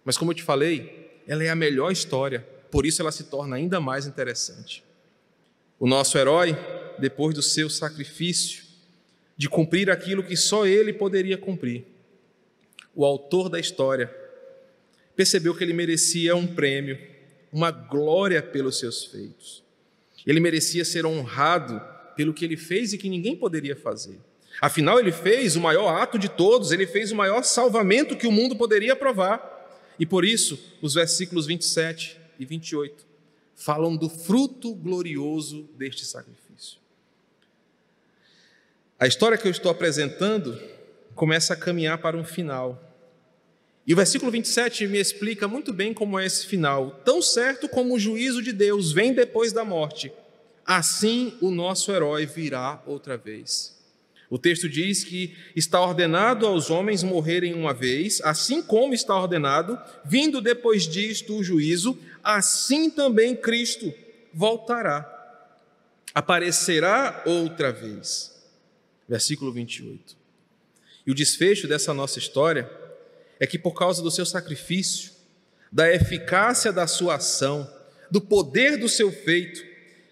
Mas 0.05 0.17
como 0.17 0.31
eu 0.31 0.35
te 0.37 0.43
falei, 0.43 1.11
ela 1.27 1.43
é 1.45 1.51
a 1.51 1.55
melhor 1.55 1.91
história, 1.91 2.47
por 2.71 2.87
isso 2.87 3.03
ela 3.03 3.13
se 3.13 3.25
torna 3.25 3.57
ainda 3.57 3.81
mais 3.81 4.07
interessante. 4.07 4.85
O 5.79 5.87
nosso 5.87 6.17
herói, 6.17 6.57
depois 6.99 7.35
do 7.35 7.43
seu 7.43 7.69
sacrifício, 7.69 8.62
de 9.37 9.49
cumprir 9.49 9.90
aquilo 9.90 10.23
que 10.23 10.37
só 10.37 10.66
ele 10.66 10.92
poderia 10.92 11.38
cumprir, 11.38 11.85
o 12.95 13.05
autor 13.05 13.49
da 13.49 13.59
história 13.59 14.14
percebeu 15.16 15.55
que 15.55 15.64
ele 15.64 15.73
merecia 15.73 16.37
um 16.37 16.47
prêmio, 16.47 16.99
uma 17.53 17.71
glória 17.71 18.42
pelos 18.42 18.79
seus 18.79 19.05
feitos. 19.05 19.62
Ele 20.27 20.40
merecia 20.40 20.85
ser 20.85 21.05
honrado 21.05 21.81
pelo 22.16 22.33
que 22.33 22.45
ele 22.45 22.57
fez 22.57 22.92
e 22.92 22.99
que 22.99 23.09
ninguém 23.09 23.37
poderia 23.37 23.77
fazer. 23.77 24.18
Afinal, 24.61 24.99
ele 24.99 25.12
fez 25.12 25.57
o 25.57 25.61
maior 25.61 25.88
ato 25.88 26.18
de 26.18 26.29
todos, 26.29 26.73
ele 26.73 26.87
fez 26.87 27.11
o 27.11 27.16
maior 27.16 27.42
salvamento 27.42 28.16
que 28.16 28.27
o 28.27 28.33
mundo 28.33 28.55
poderia 28.55 28.95
provar. 28.95 29.51
E 29.99 30.07
por 30.07 30.25
isso, 30.25 30.59
os 30.81 30.95
versículos 30.95 31.47
27 31.47 32.18
e 32.38 32.45
28 32.45 33.07
falam 33.55 33.97
do 33.97 34.09
fruto 34.09 34.75
glorioso 34.75 35.68
deste 35.77 36.05
sacrifício. 36.05 36.42
A 39.03 39.07
história 39.09 39.37
que 39.37 39.49
eu 39.49 39.51
estou 39.51 39.69
apresentando 39.69 40.57
começa 41.17 41.55
a 41.55 41.57
caminhar 41.57 41.99
para 41.99 42.17
um 42.17 42.23
final. 42.23 42.81
E 43.85 43.93
o 43.93 43.97
versículo 43.97 44.31
27 44.31 44.87
me 44.87 44.97
explica 44.97 45.49
muito 45.49 45.73
bem 45.73 45.93
como 45.93 46.21
é 46.21 46.25
esse 46.25 46.47
final. 46.47 47.03
Tão 47.05 47.21
certo 47.21 47.69
como 47.69 47.97
o 47.97 47.99
juízo 47.99 48.41
de 48.41 48.53
Deus 48.53 48.93
vem 48.93 49.12
depois 49.12 49.53
da 49.53 49.65
morte, 49.65 50.12
assim 50.65 51.37
o 51.41 51.51
nosso 51.51 51.91
herói 51.91 52.27
virá 52.27 52.81
outra 52.87 53.17
vez. 53.17 53.77
O 54.31 54.38
texto 54.38 54.69
diz 54.69 55.03
que 55.03 55.37
está 55.57 55.81
ordenado 55.81 56.47
aos 56.47 56.71
homens 56.71 57.03
morrerem 57.03 57.55
uma 57.55 57.75
vez, 57.75 58.21
assim 58.23 58.62
como 58.62 58.95
está 58.95 59.21
ordenado, 59.21 59.77
vindo 60.05 60.41
depois 60.41 60.87
disto 60.87 61.37
o 61.37 61.43
juízo, 61.43 61.99
assim 62.23 62.88
também 62.88 63.35
Cristo 63.35 63.93
voltará, 64.33 65.11
aparecerá 66.15 67.25
outra 67.27 67.73
vez. 67.73 68.32
Versículo 69.12 69.53
28. 69.53 70.16
E 71.07 71.11
o 71.11 71.14
desfecho 71.14 71.68
dessa 71.68 71.92
nossa 71.92 72.18
história 72.18 72.70
é 73.38 73.46
que, 73.46 73.59
por 73.59 73.75
causa 73.75 74.03
do 74.03 74.11
seu 74.11 74.25
sacrifício, 74.25 75.12
da 75.70 75.92
eficácia 75.92 76.72
da 76.72 76.87
sua 76.87 77.16
ação, 77.16 77.70
do 78.11 78.22
poder 78.22 78.79
do 78.79 78.88
seu 78.88 79.12
feito, 79.12 79.62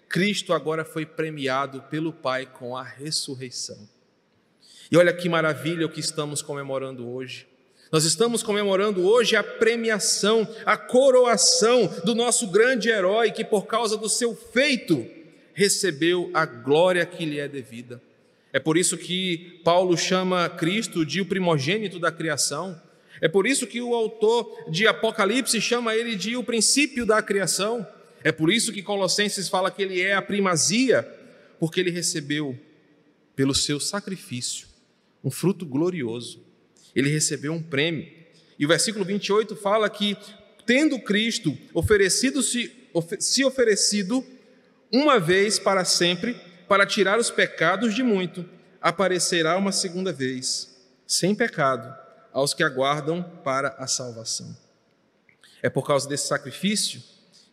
Cristo 0.07 0.53
agora 0.53 0.85
foi 0.85 1.03
premiado 1.03 1.81
pelo 1.89 2.13
Pai 2.13 2.45
com 2.45 2.77
a 2.77 2.83
ressurreição. 2.83 3.89
E 4.91 4.95
olha 4.95 5.11
que 5.11 5.27
maravilha 5.27 5.87
o 5.87 5.91
que 5.91 5.99
estamos 5.99 6.43
comemorando 6.43 7.09
hoje. 7.09 7.47
Nós 7.91 8.05
estamos 8.05 8.43
comemorando 8.43 9.03
hoje 9.03 9.35
a 9.35 9.41
premiação, 9.41 10.47
a 10.63 10.77
coroação 10.77 11.87
do 12.05 12.13
nosso 12.13 12.51
grande 12.51 12.87
herói 12.87 13.31
que, 13.31 13.43
por 13.43 13.65
causa 13.65 13.97
do 13.97 14.07
seu 14.07 14.35
feito, 14.35 15.03
recebeu 15.55 16.29
a 16.35 16.45
glória 16.45 17.03
que 17.03 17.25
lhe 17.25 17.39
é 17.39 17.47
devida. 17.47 17.99
É 18.53 18.59
por 18.59 18.77
isso 18.77 18.97
que 18.97 19.61
Paulo 19.63 19.97
chama 19.97 20.49
Cristo 20.49 21.05
de 21.05 21.21
o 21.21 21.25
primogênito 21.25 21.99
da 21.99 22.11
criação. 22.11 22.79
É 23.21 23.27
por 23.27 23.47
isso 23.47 23.65
que 23.65 23.81
o 23.81 23.93
autor 23.93 24.69
de 24.69 24.87
Apocalipse 24.87 25.61
chama 25.61 25.95
ele 25.95 26.15
de 26.15 26.35
o 26.35 26.43
princípio 26.43 27.05
da 27.05 27.21
criação. 27.21 27.85
É 28.23 28.31
por 28.31 28.51
isso 28.51 28.73
que 28.73 28.81
Colossenses 28.81 29.47
fala 29.47 29.71
que 29.71 29.81
ele 29.81 30.01
é 30.01 30.13
a 30.13 30.21
primazia, 30.21 31.03
porque 31.59 31.79
ele 31.79 31.91
recebeu, 31.91 32.57
pelo 33.35 33.55
seu 33.55 33.79
sacrifício, 33.79 34.67
um 35.23 35.31
fruto 35.31 35.65
glorioso. 35.65 36.43
Ele 36.95 37.09
recebeu 37.09 37.53
um 37.53 37.63
prêmio. 37.63 38.07
E 38.59 38.65
o 38.65 38.67
versículo 38.67 39.05
28 39.05 39.55
fala 39.55 39.89
que, 39.89 40.17
tendo 40.65 40.99
Cristo 40.99 41.57
oferecido-se 41.73 42.71
se 43.19 43.45
oferecido 43.45 44.23
uma 44.91 45.17
vez 45.17 45.57
para 45.57 45.85
sempre, 45.85 46.35
para 46.71 46.85
tirar 46.85 47.19
os 47.19 47.29
pecados 47.29 47.93
de 47.93 48.01
muito, 48.01 48.45
aparecerá 48.79 49.57
uma 49.57 49.73
segunda 49.73 50.13
vez, 50.13 50.73
sem 51.05 51.35
pecado, 51.35 51.93
aos 52.31 52.53
que 52.53 52.63
aguardam 52.63 53.21
para 53.43 53.75
a 53.77 53.87
salvação. 53.87 54.55
É 55.61 55.69
por 55.69 55.85
causa 55.85 56.07
desse 56.07 56.29
sacrifício 56.29 57.03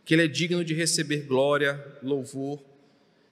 que 0.04 0.14
ele 0.14 0.22
é 0.22 0.28
digno 0.28 0.64
de 0.64 0.72
receber 0.72 1.22
glória, 1.22 1.84
louvor, 2.00 2.62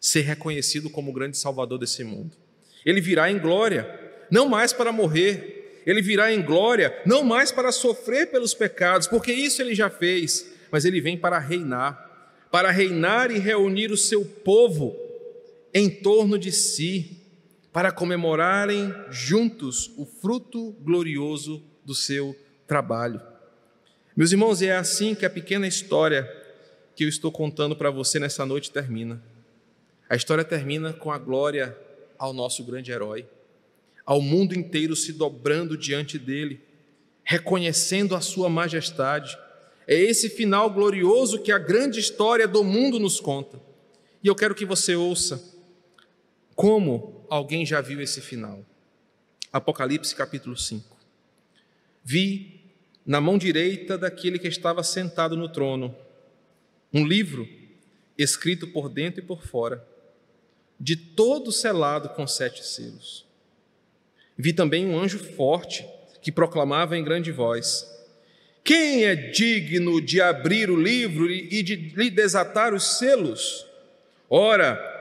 ser 0.01 0.23
reconhecido 0.23 0.91
como 0.91 1.13
o 1.13 1.15
grande 1.15 1.39
salvador 1.39 1.79
desse 1.79 2.03
mundo. 2.03 2.37
Ele 2.85 3.01
virá 3.01 3.31
em 3.31 3.39
glória 3.39 3.89
não 4.29 4.49
mais 4.49 4.73
para 4.73 4.91
morrer, 4.91 5.85
ele 5.87 6.03
virá 6.03 6.33
em 6.33 6.43
glória, 6.43 7.01
não 7.07 7.23
mais 7.23 7.53
para 7.53 7.71
sofrer 7.71 8.33
pelos 8.33 8.55
pecados, 8.55 9.07
porque 9.07 9.33
isso 9.33 9.63
ele 9.63 9.73
já 9.73 9.89
fez, 9.89 10.51
mas 10.69 10.85
ele 10.85 11.01
vem 11.01 11.17
para 11.17 11.39
reinar, 11.39 12.41
para 12.51 12.73
reinar 12.73 13.31
e 13.31 13.39
reunir 13.39 13.93
o 13.93 13.97
seu 13.97 14.25
povo 14.25 15.06
em 15.79 15.91
torno 15.91 16.39
de 16.39 16.51
si, 16.51 17.21
para 17.71 17.93
comemorarem 17.93 18.95
juntos 19.11 19.93
o 19.99 20.07
fruto 20.07 20.73
glorioso 20.81 21.63
do 21.85 21.95
seu 21.95 22.35
trabalho. 22.67 23.21
Meus 24.17 24.33
irmãos, 24.33 24.63
é 24.63 24.75
assim 24.75 25.15
que 25.15 25.27
a 25.27 25.31
pequena 25.31 25.69
história 25.69 26.27
que 26.95 27.05
eu 27.05 27.09
estou 27.11 27.31
contando 27.31 27.77
para 27.77 27.91
você 27.91 28.19
nessa 28.19 28.47
noite 28.47 28.71
termina. 28.71 29.23
A 30.09 30.17
história 30.17 30.43
termina 30.43 30.95
com 30.95 31.13
a 31.13 31.19
glória 31.19 31.77
ao 32.19 32.33
nosso 32.33 32.65
grande 32.65 32.91
herói 32.91 33.29
ao 34.07 34.23
mundo 34.23 34.55
inteiro 34.55 34.97
se 34.97 35.13
dobrando 35.13 35.77
diante 35.77 36.17
dele, 36.17 36.63
reconhecendo 37.23 38.15
a 38.15 38.23
sua 38.23 38.49
majestade. 38.49 39.37
É 39.87 39.95
esse 39.95 40.31
final 40.31 40.71
glorioso 40.71 41.43
que 41.43 41.53
a 41.53 41.59
grande 41.59 42.01
história 42.01 42.49
do 42.49 42.65
mundo 42.65 42.99
nos 42.99 43.21
conta. 43.21 43.61
E 44.25 44.29
eu 44.29 44.35
quero 44.35 44.55
que 44.55 44.65
você 44.65 44.95
ouça 44.95 45.56
como 46.57 47.27
alguém 47.29 47.67
já 47.67 47.83
viu 47.83 48.01
esse 48.01 48.23
final. 48.23 48.65
Apocalipse 49.53 50.17
capítulo 50.17 50.57
5. 50.57 50.97
Vi 52.03 52.63
na 53.05 53.21
mão 53.21 53.37
direita 53.37 53.99
daquele 53.99 54.39
que 54.39 54.49
estava 54.49 54.83
sentado 54.83 55.37
no 55.37 55.49
trono 55.49 55.95
um 56.93 57.07
livro 57.07 57.47
escrito 58.17 58.67
por 58.69 58.89
dentro 58.89 59.21
e 59.21 59.27
por 59.27 59.43
fora, 59.43 59.87
de 60.81 60.97
todo 60.97 61.53
selado 61.53 62.09
com 62.11 62.27
sete 62.27 62.65
selos. 62.65 63.27
Vi 64.37 64.53
também 64.53 64.87
um 64.87 64.99
anjo 64.99 65.19
forte 65.19 65.87
que 66.23 66.33
proclamava 66.33 66.97
em 66.97 67.05
grande 67.05 67.31
voz: 67.31 67.87
Quem 68.65 69.05
é 69.05 69.15
digno 69.15 70.01
de 70.01 70.23
abrir 70.23 70.71
o 70.71 70.81
livro 70.81 71.31
e 71.31 71.63
de 71.63 71.77
lhe 71.77 72.11
desatar 72.11 72.73
os 72.73 72.99
selos? 72.99 73.67
Ora, 74.29 74.96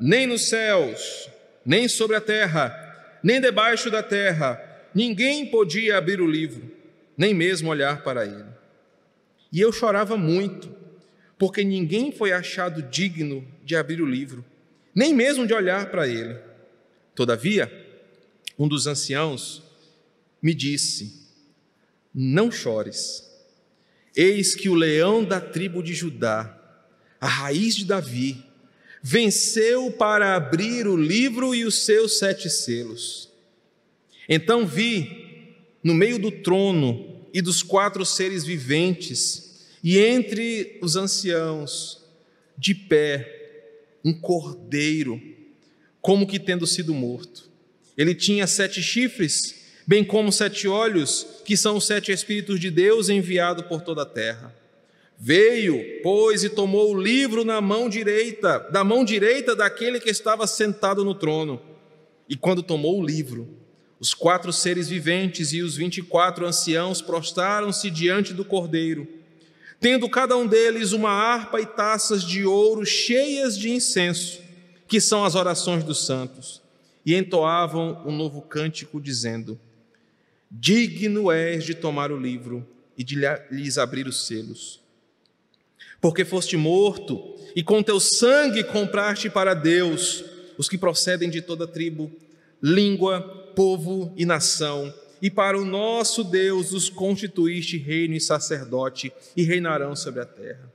nem 0.00 0.26
nos 0.26 0.48
céus, 0.48 1.28
nem 1.64 1.86
sobre 1.86 2.16
a 2.16 2.20
terra, 2.20 3.18
nem 3.22 3.40
debaixo 3.40 3.90
da 3.90 4.02
terra, 4.02 4.60
ninguém 4.94 5.46
podia 5.46 5.98
abrir 5.98 6.20
o 6.20 6.26
livro, 6.26 6.70
nem 7.16 7.34
mesmo 7.34 7.68
olhar 7.68 8.02
para 8.02 8.24
ele. 8.24 8.48
E 9.52 9.60
eu 9.60 9.70
chorava 9.72 10.16
muito, 10.16 10.74
porque 11.38 11.62
ninguém 11.62 12.10
foi 12.12 12.32
achado 12.32 12.82
digno 12.82 13.46
de 13.64 13.76
abrir 13.76 14.00
o 14.00 14.06
livro, 14.06 14.44
nem 14.94 15.14
mesmo 15.14 15.46
de 15.46 15.52
olhar 15.52 15.90
para 15.90 16.08
ele. 16.08 16.36
Todavia, 17.14 17.70
um 18.58 18.66
dos 18.66 18.86
anciãos 18.86 19.62
me 20.40 20.54
disse: 20.54 21.28
Não 22.14 22.50
chores. 22.50 23.28
Eis 24.16 24.54
que 24.54 24.68
o 24.68 24.74
leão 24.74 25.24
da 25.24 25.40
tribo 25.40 25.82
de 25.82 25.94
Judá, 25.94 26.58
a 27.20 27.28
raiz 27.28 27.76
de 27.76 27.84
Davi, 27.84 28.44
venceu 29.02 29.90
para 29.90 30.34
abrir 30.34 30.86
o 30.86 30.96
livro 30.96 31.54
e 31.54 31.64
os 31.64 31.84
seus 31.84 32.18
sete 32.18 32.50
selos. 32.50 33.30
Então 34.28 34.66
vi, 34.66 35.54
no 35.82 35.94
meio 35.94 36.18
do 36.18 36.30
trono 36.30 37.26
e 37.32 37.40
dos 37.40 37.62
quatro 37.62 38.04
seres 38.04 38.44
viventes, 38.44 39.68
e 39.82 39.98
entre 39.98 40.78
os 40.82 40.96
anciãos, 40.96 42.04
de 42.56 42.74
pé, 42.74 43.98
um 44.04 44.12
cordeiro, 44.12 45.20
como 46.00 46.26
que 46.26 46.38
tendo 46.38 46.66
sido 46.66 46.94
morto. 46.94 47.48
Ele 47.96 48.14
tinha 48.14 48.46
sete 48.46 48.82
chifres, 48.82 49.54
bem 49.86 50.04
como 50.04 50.30
sete 50.30 50.68
olhos, 50.68 51.26
que 51.44 51.56
são 51.56 51.76
os 51.76 51.86
sete 51.86 52.12
Espíritos 52.12 52.60
de 52.60 52.70
Deus 52.70 53.08
enviados 53.08 53.66
por 53.66 53.80
toda 53.80 54.02
a 54.02 54.06
terra. 54.06 54.54
Veio, 55.22 56.00
pois, 56.02 56.42
e 56.42 56.48
tomou 56.48 56.94
o 56.94 57.00
livro 57.00 57.44
na 57.44 57.60
mão 57.60 57.88
direita, 57.88 58.58
da 58.72 58.82
mão 58.82 59.04
direita 59.04 59.54
daquele 59.54 60.00
que 60.00 60.08
estava 60.08 60.46
sentado 60.46 61.04
no 61.04 61.14
trono. 61.14 61.60
E 62.26 62.34
quando 62.34 62.62
tomou 62.62 62.98
o 62.98 63.04
livro, 63.04 63.46
os 64.00 64.14
quatro 64.14 64.50
seres 64.50 64.88
viventes 64.88 65.52
e 65.52 65.60
os 65.60 65.76
vinte 65.76 65.98
e 65.98 66.02
quatro 66.02 66.46
anciãos 66.46 67.02
prostraram-se 67.02 67.90
diante 67.90 68.32
do 68.32 68.44
cordeiro 68.44 69.20
tendo 69.80 70.08
cada 70.10 70.36
um 70.36 70.46
deles 70.46 70.92
uma 70.92 71.10
harpa 71.10 71.58
e 71.58 71.64
taças 71.64 72.22
de 72.22 72.44
ouro 72.44 72.84
cheias 72.84 73.58
de 73.58 73.70
incenso, 73.70 74.40
que 74.86 75.00
são 75.00 75.24
as 75.24 75.34
orações 75.34 75.82
dos 75.82 76.04
santos, 76.04 76.60
e 77.04 77.14
entoavam 77.14 78.02
um 78.06 78.14
novo 78.14 78.42
cântico, 78.42 79.00
dizendo: 79.00 79.58
Digno 80.50 81.32
és 81.32 81.64
de 81.64 81.74
tomar 81.74 82.12
o 82.12 82.20
livro 82.20 82.66
e 82.96 83.02
de 83.02 83.16
lhes 83.50 83.78
abrir 83.78 84.06
os 84.06 84.26
selos. 84.26 84.79
Porque 86.00 86.24
foste 86.24 86.56
morto, 86.56 87.36
e 87.54 87.62
com 87.62 87.82
teu 87.82 88.00
sangue 88.00 88.64
compraste 88.64 89.28
para 89.28 89.54
Deus 89.54 90.24
os 90.56 90.68
que 90.68 90.78
procedem 90.78 91.28
de 91.28 91.40
toda 91.40 91.66
tribo, 91.66 92.10
língua, 92.62 93.20
povo 93.54 94.12
e 94.16 94.24
nação 94.24 94.92
e 95.22 95.30
para 95.30 95.58
o 95.58 95.64
nosso 95.64 96.24
Deus 96.24 96.72
os 96.72 96.88
constituíste 96.88 97.76
reino 97.76 98.14
e 98.14 98.20
sacerdote, 98.20 99.12
e 99.36 99.42
reinarão 99.42 99.94
sobre 99.94 100.20
a 100.20 100.24
terra. 100.24 100.72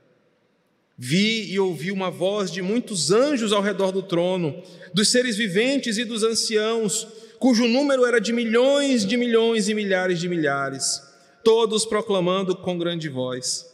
Vi 0.96 1.52
e 1.52 1.58
ouvi 1.58 1.90
uma 1.90 2.10
voz 2.10 2.50
de 2.50 2.62
muitos 2.62 3.10
anjos 3.10 3.52
ao 3.52 3.60
redor 3.60 3.90
do 3.90 4.02
trono, 4.02 4.62
dos 4.94 5.10
seres 5.10 5.36
viventes 5.36 5.98
e 5.98 6.04
dos 6.04 6.22
anciãos, 6.22 7.06
cujo 7.38 7.68
número 7.68 8.06
era 8.06 8.18
de 8.18 8.32
milhões 8.32 9.04
de 9.04 9.16
milhões 9.16 9.68
e 9.68 9.74
milhares 9.74 10.20
de 10.20 10.28
milhares, 10.28 11.02
todos 11.44 11.84
proclamando 11.84 12.56
com 12.56 12.78
grande 12.78 13.08
voz: 13.08 13.66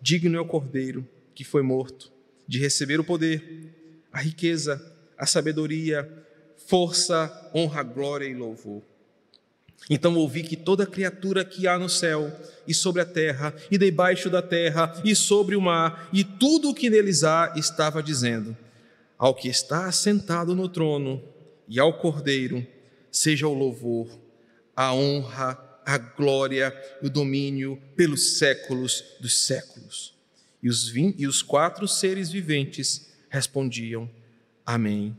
Digno 0.00 0.36
é 0.36 0.40
o 0.40 0.46
Cordeiro 0.46 1.06
que 1.34 1.44
foi 1.44 1.62
morto 1.62 2.10
de 2.46 2.58
receber 2.58 2.98
o 2.98 3.04
poder, 3.04 4.04
a 4.12 4.20
riqueza, 4.20 4.80
a 5.16 5.26
sabedoria, 5.26 6.10
força, 6.66 7.50
honra, 7.54 7.82
glória 7.82 8.26
e 8.26 8.34
louvor. 8.34 8.82
Então 9.88 10.16
ouvi 10.16 10.42
que 10.42 10.56
toda 10.56 10.86
criatura 10.86 11.44
que 11.44 11.68
há 11.68 11.78
no 11.78 11.88
céu 11.88 12.32
e 12.66 12.74
sobre 12.74 13.00
a 13.00 13.06
terra 13.06 13.54
e 13.70 13.78
debaixo 13.78 14.28
da 14.28 14.42
terra 14.42 15.00
e 15.04 15.14
sobre 15.14 15.54
o 15.54 15.60
mar 15.60 16.08
e 16.12 16.24
tudo 16.24 16.70
o 16.70 16.74
que 16.74 16.90
neles 16.90 17.22
há 17.22 17.52
estava 17.56 18.02
dizendo: 18.02 18.56
Ao 19.16 19.34
que 19.34 19.48
está 19.48 19.86
assentado 19.86 20.54
no 20.54 20.68
trono 20.68 21.22
e 21.68 21.78
ao 21.78 21.98
Cordeiro 21.98 22.66
seja 23.10 23.46
o 23.46 23.54
louvor, 23.54 24.08
a 24.74 24.92
honra, 24.92 25.58
a 25.88 25.96
glória 25.96 26.78
e 27.00 27.06
o 27.06 27.10
domínio 27.10 27.82
pelos 27.96 28.36
séculos 28.36 29.02
dos 29.18 29.38
séculos. 29.46 30.14
E 30.62 30.68
os, 30.68 30.94
e 30.94 31.26
os 31.26 31.40
quatro 31.40 31.88
seres 31.88 32.30
viventes 32.30 33.10
respondiam: 33.30 34.10
Amém. 34.66 35.16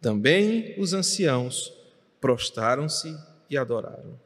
Também 0.00 0.74
os 0.80 0.92
anciãos 0.92 1.72
prostraram-se 2.20 3.16
e 3.48 3.56
adoraram. 3.56 4.18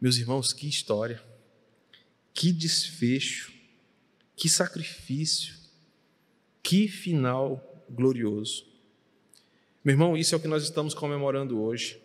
Meus 0.00 0.16
irmãos, 0.16 0.52
que 0.52 0.68
história, 0.68 1.20
que 2.32 2.52
desfecho, 2.52 3.52
que 4.36 4.48
sacrifício, 4.48 5.56
que 6.62 6.86
final 6.86 7.84
glorioso. 7.90 8.64
Meu 9.82 9.94
irmão, 9.94 10.16
isso 10.16 10.36
é 10.36 10.38
o 10.38 10.40
que 10.40 10.46
nós 10.46 10.62
estamos 10.62 10.94
comemorando 10.94 11.60
hoje. 11.60 12.00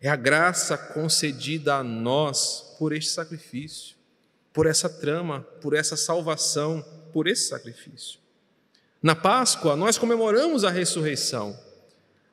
É 0.00 0.08
a 0.08 0.16
graça 0.16 0.76
concedida 0.76 1.74
a 1.74 1.82
nós 1.82 2.76
por 2.78 2.92
este 2.92 3.10
sacrifício, 3.10 3.96
por 4.52 4.66
essa 4.66 4.88
trama, 4.88 5.40
por 5.60 5.74
essa 5.74 5.96
salvação, 5.96 6.84
por 7.12 7.26
esse 7.26 7.48
sacrifício. 7.48 8.20
Na 9.02 9.14
Páscoa, 9.14 9.76
nós 9.76 9.98
comemoramos 9.98 10.64
a 10.64 10.70
ressurreição. 10.70 11.58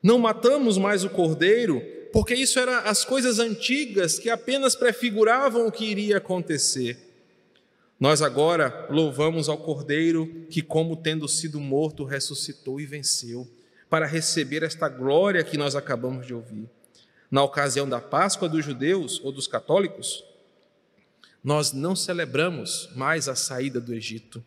Não 0.02 0.18
matamos 0.18 0.78
mais 0.78 1.04
o 1.04 1.10
cordeiro 1.10 1.82
porque 2.16 2.34
isso 2.34 2.58
eram 2.58 2.72
as 2.88 3.04
coisas 3.04 3.38
antigas 3.38 4.18
que 4.18 4.30
apenas 4.30 4.74
prefiguravam 4.74 5.66
o 5.66 5.70
que 5.70 5.84
iria 5.84 6.16
acontecer. 6.16 6.96
Nós 8.00 8.22
agora 8.22 8.86
louvamos 8.88 9.50
ao 9.50 9.58
Cordeiro 9.58 10.46
que, 10.48 10.62
como 10.62 10.96
tendo 10.96 11.28
sido 11.28 11.60
morto, 11.60 12.04
ressuscitou 12.04 12.80
e 12.80 12.86
venceu, 12.86 13.46
para 13.90 14.06
receber 14.06 14.62
esta 14.62 14.88
glória 14.88 15.44
que 15.44 15.58
nós 15.58 15.76
acabamos 15.76 16.26
de 16.26 16.32
ouvir. 16.32 16.68
Na 17.30 17.42
ocasião 17.42 17.88
da 17.88 18.00
Páscoa 18.00 18.48
dos 18.48 18.64
judeus 18.64 19.20
ou 19.22 19.32
dos 19.32 19.46
católicos, 19.46 20.24
nós 21.42 21.72
não 21.72 21.94
celebramos 21.94 22.88
mais 22.94 23.28
a 23.28 23.36
saída 23.36 23.80
do 23.80 23.94
Egito, 23.94 24.44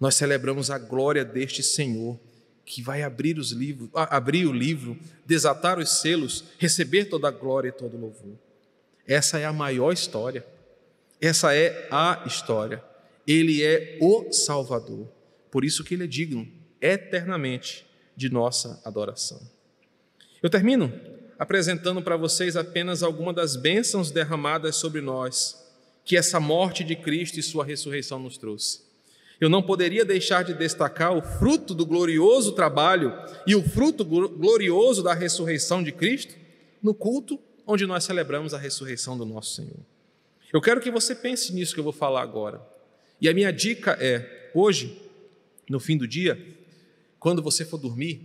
nós 0.00 0.14
celebramos 0.14 0.70
a 0.70 0.78
glória 0.78 1.24
deste 1.24 1.62
Senhor 1.62 2.18
que 2.64 2.82
vai 2.82 3.02
abrir 3.02 3.38
os 3.38 3.50
livros, 3.50 3.88
abrir 3.94 4.46
o 4.46 4.52
livro, 4.52 4.96
desatar 5.24 5.78
os 5.78 6.00
selos, 6.00 6.44
receber 6.58 7.06
toda 7.06 7.28
a 7.28 7.30
glória 7.30 7.68
e 7.68 7.72
todo 7.72 7.96
o 7.96 8.00
louvor. 8.00 8.36
Essa 9.06 9.38
é 9.38 9.46
a 9.46 9.52
maior 9.52 9.92
história. 9.92 10.46
Essa 11.20 11.54
é 11.54 11.88
a 11.90 12.22
história. 12.26 12.84
Ele 13.26 13.62
é 13.62 13.98
o 14.00 14.30
Salvador. 14.30 15.08
Por 15.50 15.64
isso 15.64 15.82
que 15.82 15.94
ele 15.94 16.04
é 16.04 16.06
digno 16.06 16.46
eternamente 16.80 17.86
de 18.14 18.28
nossa 18.28 18.80
adoração. 18.84 19.40
Eu 20.42 20.50
termino 20.50 20.92
apresentando 21.38 22.02
para 22.02 22.16
vocês 22.16 22.56
apenas 22.56 23.02
algumas 23.02 23.34
das 23.34 23.56
bênçãos 23.56 24.10
derramadas 24.10 24.76
sobre 24.76 25.00
nós 25.00 25.56
que 26.04 26.16
essa 26.16 26.40
morte 26.40 26.82
de 26.82 26.96
Cristo 26.96 27.38
e 27.38 27.42
sua 27.42 27.64
ressurreição 27.64 28.18
nos 28.18 28.36
trouxe 28.36 28.88
eu 29.40 29.48
não 29.48 29.62
poderia 29.62 30.04
deixar 30.04 30.42
de 30.42 30.52
destacar 30.52 31.16
o 31.16 31.22
fruto 31.22 31.74
do 31.74 31.86
glorioso 31.86 32.52
trabalho 32.52 33.12
e 33.46 33.54
o 33.54 33.62
fruto 33.62 34.04
glorioso 34.04 35.02
da 35.02 35.14
ressurreição 35.14 35.82
de 35.82 35.92
Cristo 35.92 36.34
no 36.82 36.92
culto 36.92 37.38
onde 37.66 37.86
nós 37.86 38.04
celebramos 38.04 38.52
a 38.52 38.58
ressurreição 38.58 39.16
do 39.16 39.24
nosso 39.24 39.54
Senhor. 39.54 39.78
Eu 40.52 40.60
quero 40.60 40.80
que 40.80 40.90
você 40.90 41.14
pense 41.14 41.52
nisso 41.52 41.74
que 41.74 41.80
eu 41.80 41.84
vou 41.84 41.92
falar 41.92 42.22
agora. 42.22 42.60
E 43.20 43.28
a 43.28 43.34
minha 43.34 43.52
dica 43.52 43.96
é: 44.00 44.50
hoje, 44.54 45.00
no 45.68 45.78
fim 45.78 45.96
do 45.96 46.08
dia, 46.08 46.56
quando 47.20 47.42
você 47.42 47.64
for 47.64 47.76
dormir, 47.76 48.22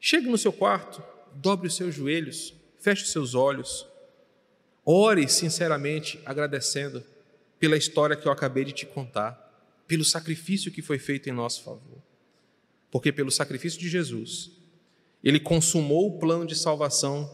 chegue 0.00 0.28
no 0.28 0.38
seu 0.38 0.52
quarto, 0.52 1.02
dobre 1.36 1.68
os 1.68 1.76
seus 1.76 1.94
joelhos, 1.94 2.54
feche 2.78 3.02
os 3.02 3.12
seus 3.12 3.34
olhos, 3.34 3.86
ore 4.84 5.28
sinceramente 5.28 6.20
agradecendo 6.24 7.02
pela 7.58 7.76
história 7.76 8.16
que 8.16 8.26
eu 8.26 8.32
acabei 8.32 8.64
de 8.64 8.72
te 8.72 8.86
contar 8.86 9.40
pelo 9.86 10.04
sacrifício 10.04 10.72
que 10.72 10.82
foi 10.82 10.98
feito 10.98 11.28
em 11.28 11.32
nosso 11.32 11.62
favor. 11.62 12.02
Porque 12.90 13.12
pelo 13.12 13.30
sacrifício 13.30 13.78
de 13.78 13.88
Jesus, 13.88 14.50
ele 15.22 15.38
consumou 15.38 16.08
o 16.08 16.18
plano 16.18 16.46
de 16.46 16.56
salvação 16.56 17.30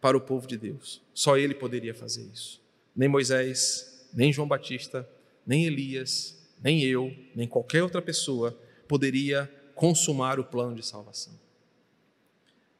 para 0.00 0.16
o 0.16 0.20
povo 0.20 0.46
de 0.46 0.56
Deus. 0.56 1.02
Só 1.14 1.36
ele 1.36 1.54
poderia 1.54 1.94
fazer 1.94 2.28
isso. 2.32 2.60
Nem 2.96 3.08
Moisés, 3.08 4.08
nem 4.12 4.32
João 4.32 4.48
Batista, 4.48 5.08
nem 5.46 5.66
Elias, 5.66 6.36
nem 6.62 6.82
eu, 6.82 7.14
nem 7.34 7.46
qualquer 7.46 7.82
outra 7.82 8.02
pessoa 8.02 8.58
poderia 8.88 9.50
consumar 9.74 10.40
o 10.40 10.44
plano 10.44 10.74
de 10.74 10.84
salvação. 10.84 11.32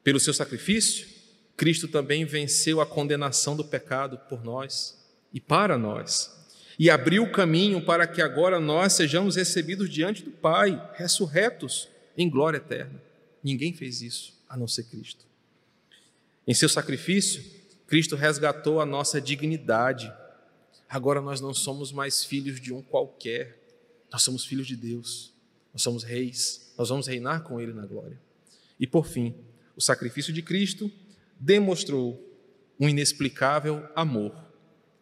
Pelo 0.03 0.19
seu 0.19 0.33
sacrifício, 0.33 1.07
Cristo 1.55 1.87
também 1.87 2.25
venceu 2.25 2.81
a 2.81 2.85
condenação 2.85 3.55
do 3.55 3.63
pecado 3.63 4.17
por 4.29 4.43
nós 4.43 4.97
e 5.33 5.39
para 5.39 5.77
nós 5.77 6.41
e 6.81 6.89
abriu 6.89 7.21
o 7.21 7.31
caminho 7.31 7.85
para 7.85 8.07
que 8.07 8.23
agora 8.23 8.59
nós 8.59 8.93
sejamos 8.93 9.35
recebidos 9.35 9.87
diante 9.87 10.23
do 10.23 10.31
Pai, 10.31 10.81
ressurretos 10.95 11.87
em 12.17 12.27
glória 12.27 12.57
eterna. 12.57 12.99
Ninguém 13.43 13.71
fez 13.71 14.01
isso 14.01 14.33
a 14.49 14.57
não 14.57 14.67
ser 14.67 14.85
Cristo. 14.85 15.27
Em 16.47 16.55
seu 16.55 16.67
sacrifício, 16.67 17.43
Cristo 17.85 18.15
resgatou 18.15 18.81
a 18.81 18.85
nossa 18.85 19.21
dignidade. 19.21 20.11
Agora 20.89 21.21
nós 21.21 21.39
não 21.39 21.53
somos 21.53 21.91
mais 21.91 22.23
filhos 22.23 22.59
de 22.59 22.73
um 22.73 22.81
qualquer, 22.81 23.59
nós 24.11 24.23
somos 24.23 24.43
filhos 24.43 24.65
de 24.65 24.75
Deus, 24.75 25.31
nós 25.71 25.83
somos 25.83 26.03
reis, 26.03 26.73
nós 26.75 26.89
vamos 26.89 27.05
reinar 27.05 27.43
com 27.43 27.61
Ele 27.61 27.73
na 27.73 27.85
glória. 27.85 28.19
E 28.79 28.87
por 28.87 29.05
fim, 29.05 29.35
o 29.75 29.81
sacrifício 29.81 30.33
de 30.33 30.41
Cristo 30.41 30.91
demonstrou 31.39 32.19
um 32.79 32.89
inexplicável 32.89 33.87
amor 33.95 34.33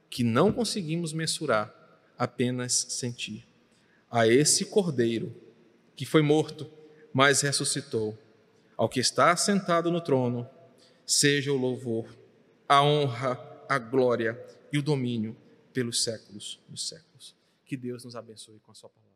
que 0.09 0.23
não 0.23 0.51
conseguimos 0.51 1.13
mensurar, 1.13 1.73
apenas 2.17 2.73
sentir. 2.89 3.45
A 4.09 4.27
esse 4.27 4.65
Cordeiro 4.65 5.33
que 5.95 6.05
foi 6.05 6.21
morto, 6.21 6.69
mas 7.13 7.41
ressuscitou, 7.41 8.17
ao 8.77 8.87
que 8.87 8.99
está 8.99 9.35
sentado 9.35 9.91
no 9.91 9.99
trono, 9.99 10.47
seja 11.05 11.51
o 11.51 11.57
louvor, 11.57 12.07
a 12.67 12.81
honra, 12.83 13.37
a 13.67 13.77
glória 13.77 14.39
e 14.71 14.77
o 14.77 14.81
domínio 14.81 15.35
pelos 15.73 16.03
séculos 16.03 16.59
dos 16.69 16.87
séculos. 16.87 17.35
Que 17.65 17.75
Deus 17.75 18.03
nos 18.03 18.15
abençoe 18.15 18.59
com 18.59 18.71
a 18.71 18.75
sua 18.75 18.89
palavra. 18.89 19.08